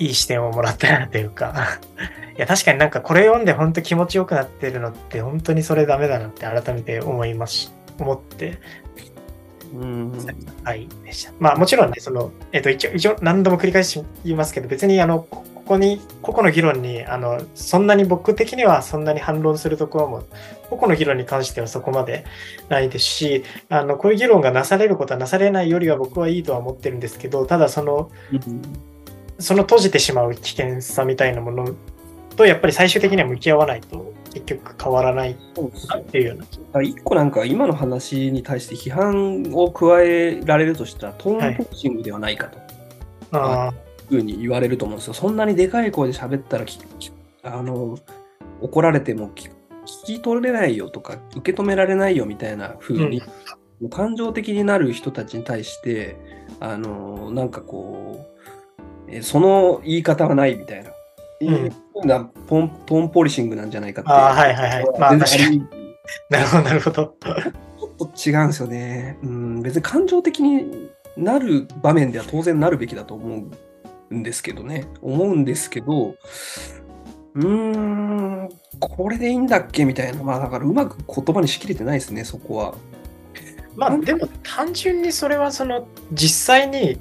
[0.00, 1.78] いい視点をもらったなというか。
[2.36, 8.58] いや確かになんかこれ読んで本当気持ちよくなってるのって本当にそれダメだなって改めて思いますし思って。
[9.74, 10.12] うん。
[10.64, 11.32] はいでした。
[11.38, 20.24] まあもちろんねそのえっと一応一応何度も繰り返し言いますけど別にあのこここに個々の議論にあのそんなに僕的にはそんなに反論するところも
[20.68, 22.24] 個々の議論に関してはそこまで
[22.68, 28.10] ないですしあのこういう議論がなされることはなされないよりは僕はいいとは思ってるんですけどただその
[29.40, 31.74] その閉じてしまう危険さみたいなもの
[32.36, 35.36] とやっぱり最終的には向き合わないと結局変わらない
[35.88, 36.38] なっていうよう
[36.72, 36.82] な。
[36.82, 42.58] 一個なんか今の話に対して批判を加えられるとしたらトーンポーシングではないかと、
[43.32, 43.72] あ
[44.10, 45.14] いうふうに言われると思うんですよ。
[45.14, 46.64] そんなにでかい声で喋ったら
[47.42, 47.98] あの
[48.60, 49.52] 怒られてもき聞
[50.04, 53.22] き取れないよとか受け止められないよみたいな風に、
[53.90, 56.16] 感情的になる人たちに対して
[56.60, 58.29] あのなんかこう
[59.10, 60.90] えその言い方はないみたいな。
[61.42, 61.70] うん
[62.06, 64.98] なポントーンポリシングなんじゃないかってあー、はいはいはい。
[64.98, 65.58] まあ確かに。
[65.58, 65.66] に
[66.30, 67.16] なるほど、なるほど。
[67.20, 69.18] ちょっと違うんですよね。
[69.22, 73.44] うん、別に感情的になる場面では当然なるべきだと思
[74.10, 74.86] うんですけどね。
[75.02, 76.14] 思うんですけど、
[77.34, 78.48] うーん、
[78.78, 80.22] これでいいんだっけみたいな。
[80.22, 82.74] まあだからうまく言葉にしきれてないですね、そこは。
[83.76, 86.98] まあでも単純にそれはその実際に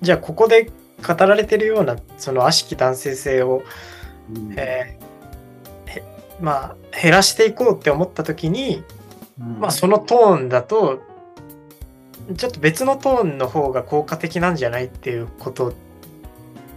[0.00, 0.70] じゃあここで
[1.00, 3.62] 語られてるようなその悪しき男性性を、
[4.34, 4.54] うん。
[4.56, 6.02] えーへ
[6.40, 8.82] まあ減らしていこうって思った時に、
[9.40, 9.60] うん。
[9.60, 11.02] まあそのトーンだと
[12.36, 15.74] ちょっと別のトーンの方が効果的なんじゃないっていうこと。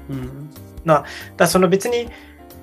[0.10, 0.50] うん。
[0.86, 1.06] だか
[1.38, 2.10] らその別に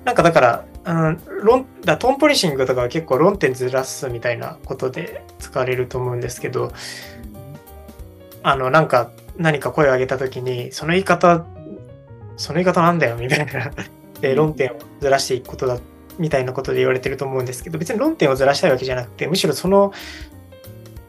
[0.05, 6.71] なんかだから、うん、論だトーンポリシングとかは結構論点ずらすみたいなことで使われると思うんですけど
[8.43, 11.45] あのなんか何か声を上げた時にその言い方
[12.37, 13.71] その言い方なんだよみたいな。
[14.21, 15.79] で論点をずらしていくことだ
[16.19, 19.93] みたいなことで言われてると思うんですけど別に論点をずらしたいわけじゃなくてむしろその、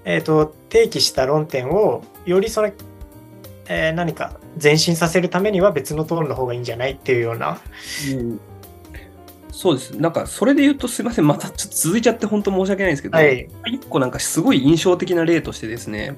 [0.05, 2.73] えー、と提起した論点をよりその、
[3.66, 7.59] えー何か前進させるためには別のトーンの方がいいんじゃないっていうような。
[8.12, 8.41] うん。
[9.51, 9.91] そうです。
[9.93, 13.49] なんか、それで言うと、すみません、またちょっと続いちゃって、本当申し訳ないんですけど、はい。
[13.66, 16.16] 一個なんかすごい印象的な例としてですね、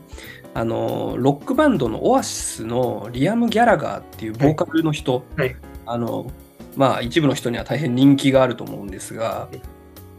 [0.54, 5.56] あの、ロックバンドのオアシスのリアム・ギャラガーっていうボーカルの人、はい。
[5.84, 6.30] あの、
[6.76, 9.60] まあ、一部の人には大変人気があると思うんですがい、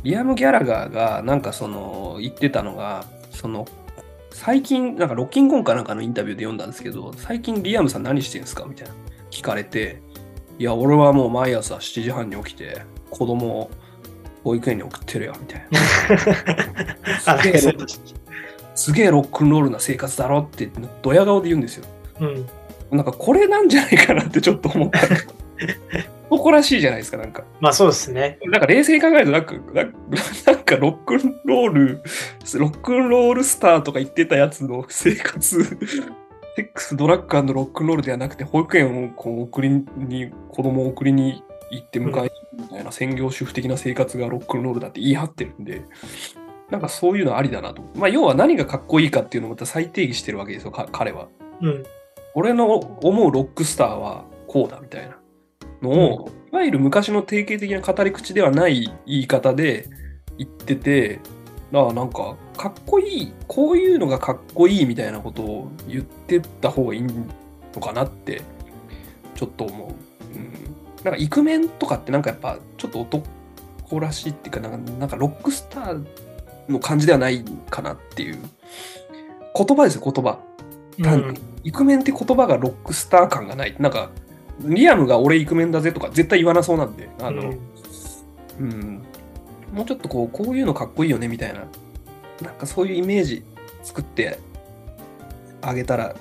[0.04, 3.66] リアム・ギャラガーが、なんかその、言ってたのが、その、
[4.32, 8.94] 最近、なんかロッキンコンかなんかのインタビューで読んだんですけど、最近リアムさん何してるんですかみたいな
[9.32, 10.02] 聞かれて、
[10.60, 13.72] いや、俺はもう毎朝7時半に起きて、子供を
[14.44, 15.80] 保育園に送ってるよ、みたいな。
[18.76, 20.70] すげえロックンロールな生活だろって、
[21.02, 21.86] ドヤ顔で言うんですよ。
[22.20, 22.46] うん
[22.92, 25.00] なんかこれなんじゃないかなってちょっと思った。
[26.30, 27.44] 男らしいじゃないですか、なんか。
[27.60, 28.40] まあそうですね。
[28.46, 32.02] なんか冷静に考えるとなんか、なんかロックンロール、
[32.56, 45.84] ロックンロールスターとか言ってたやつの生活、セックス、ドラッグロックンロールではなくて、保育園をこう送りに、子供を送りに行って迎えみたいな専業主婦的な生活がロックンロールだって言い張ってるんで、
[46.70, 47.84] なんかそういうのありだなと。
[47.95, 51.28] まあ要は何がかっこいいかっていうのをまた再定義してるわけですよ、か彼は。
[51.61, 51.84] うん。
[52.34, 55.18] 俺の思うロックスターはこうだみたいな
[55.82, 59.88] のを、いわゆる昔の定型的な語り口ではない言い方で
[60.38, 61.20] 言ってて、
[61.74, 68.41] ああなんかかっこいい、こういうのがかっこいいみたいなことを言ってった方がいいのかなって
[69.36, 69.89] ちょっと思う。
[70.36, 70.53] うん、
[71.03, 76.05] なんかイクメンとかってなんかやっぱちょっと男らしいっていうかなんかなんかロックスター
[76.70, 78.39] の感じではないかなっていう。
[79.55, 80.39] 言葉ですよ言葉。
[81.01, 81.39] 単に。
[81.63, 83.76] イクメンって言葉がロックスター感がない。
[83.80, 84.11] なんか、
[84.61, 87.59] リアムが俺イクメンだぜとか絶対言わなそうなんで、あの、うん。
[88.59, 89.03] うん、
[89.74, 91.66] もうちょっとこう、こういうのかっこいいよねみたいな、
[92.41, 93.43] なんかそういうイメージ
[93.84, 94.39] 作って
[95.61, 96.16] あげたら、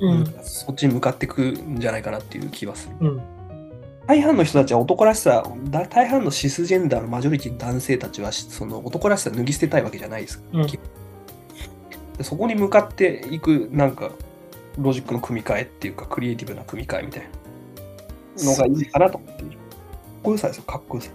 [0.00, 0.34] うん。
[0.42, 3.08] そっちに向かっていくんじゃないかなっていう気はする。
[3.08, 3.37] うん
[4.08, 10.42] 大半の人たちは男らしさ、だ大半のシスジェンダーのマジョリティの男性たちは、その男らしさ脱ぎ捨てたいわけじゃないです。
[10.50, 14.10] うんでそこに向かっていく、なんか、
[14.78, 17.28] ロジックの組み替えっていうか、クリエイティブな組み替えみたい
[18.38, 19.52] なのがいいかなと思っている。
[19.52, 19.58] かっ
[20.22, 21.10] こよさですよ、かっこよさ。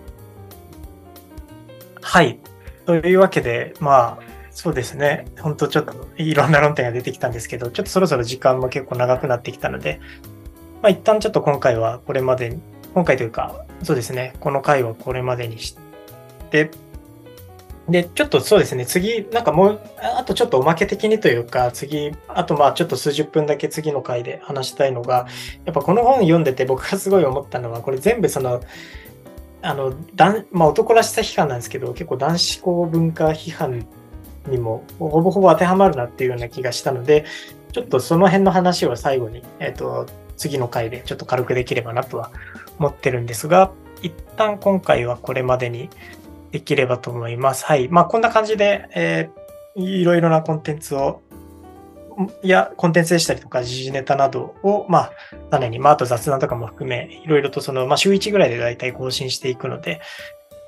[2.02, 2.40] はい。
[2.86, 5.26] というわけで、まあ、そうですね。
[5.42, 10.00] 本当ちょっといろんな論点が出てきたんですけど、ちょっとそろそろ時間も結構長くなってきたので、
[10.82, 12.62] まあ一旦ちょっと今回はこれまでに、
[12.94, 15.76] 今回というか、そうですね、この回はこれまでにし
[16.52, 16.72] て、
[17.90, 25.28] で、ちょっとそうですね、次、なんかもう、あとちょっとおまけ的にというか、次、あとまあちょっと数十分だけ次の回で話したいのが、
[25.66, 28.62] やっぱこの本読んでて僕がすごい思ったのは、これ全部その、
[29.62, 33.86] あの、男まあ、男らしさ批判なんですけど、結構男子校文化批判
[34.48, 37.26] にもほぼほぼ当てはまるなっていうような気がしたので、
[37.72, 40.06] ちょっとその辺の話を最後に、えっ、と、
[40.38, 42.32] 次の回でちょっと軽くできればなとは
[42.80, 43.72] 思ってるんですが、
[44.02, 45.90] 一旦今回はこれまでに
[46.52, 47.66] できればと思います。
[47.66, 47.88] はい。
[47.90, 49.44] まあ、こんな感じで、えー
[49.76, 51.22] いろいろなコンテンツを、
[52.44, 55.12] いや、コンテンツでしたりとか、時事ネタなどを、まあ、
[55.50, 60.02] 種に、まあ、あと雑談とかも含め、いろいろとその、まあ、週1ぐらいで大体更新していくので、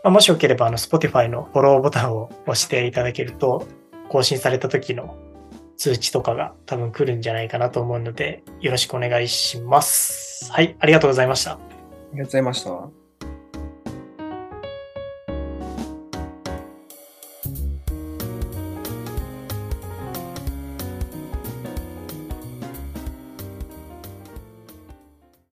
[0.03, 3.67] まあ、もしよければあの Spotify のフォローボタンを押していただけると、
[4.09, 5.17] 更新された時の
[5.77, 10.51] 通知とかが多分来るんじゃないかなと思うので、よろしくお願いします。
[10.51, 11.74] はい、ありがとうございました。
[12.15, 13.04] ありがとうございました。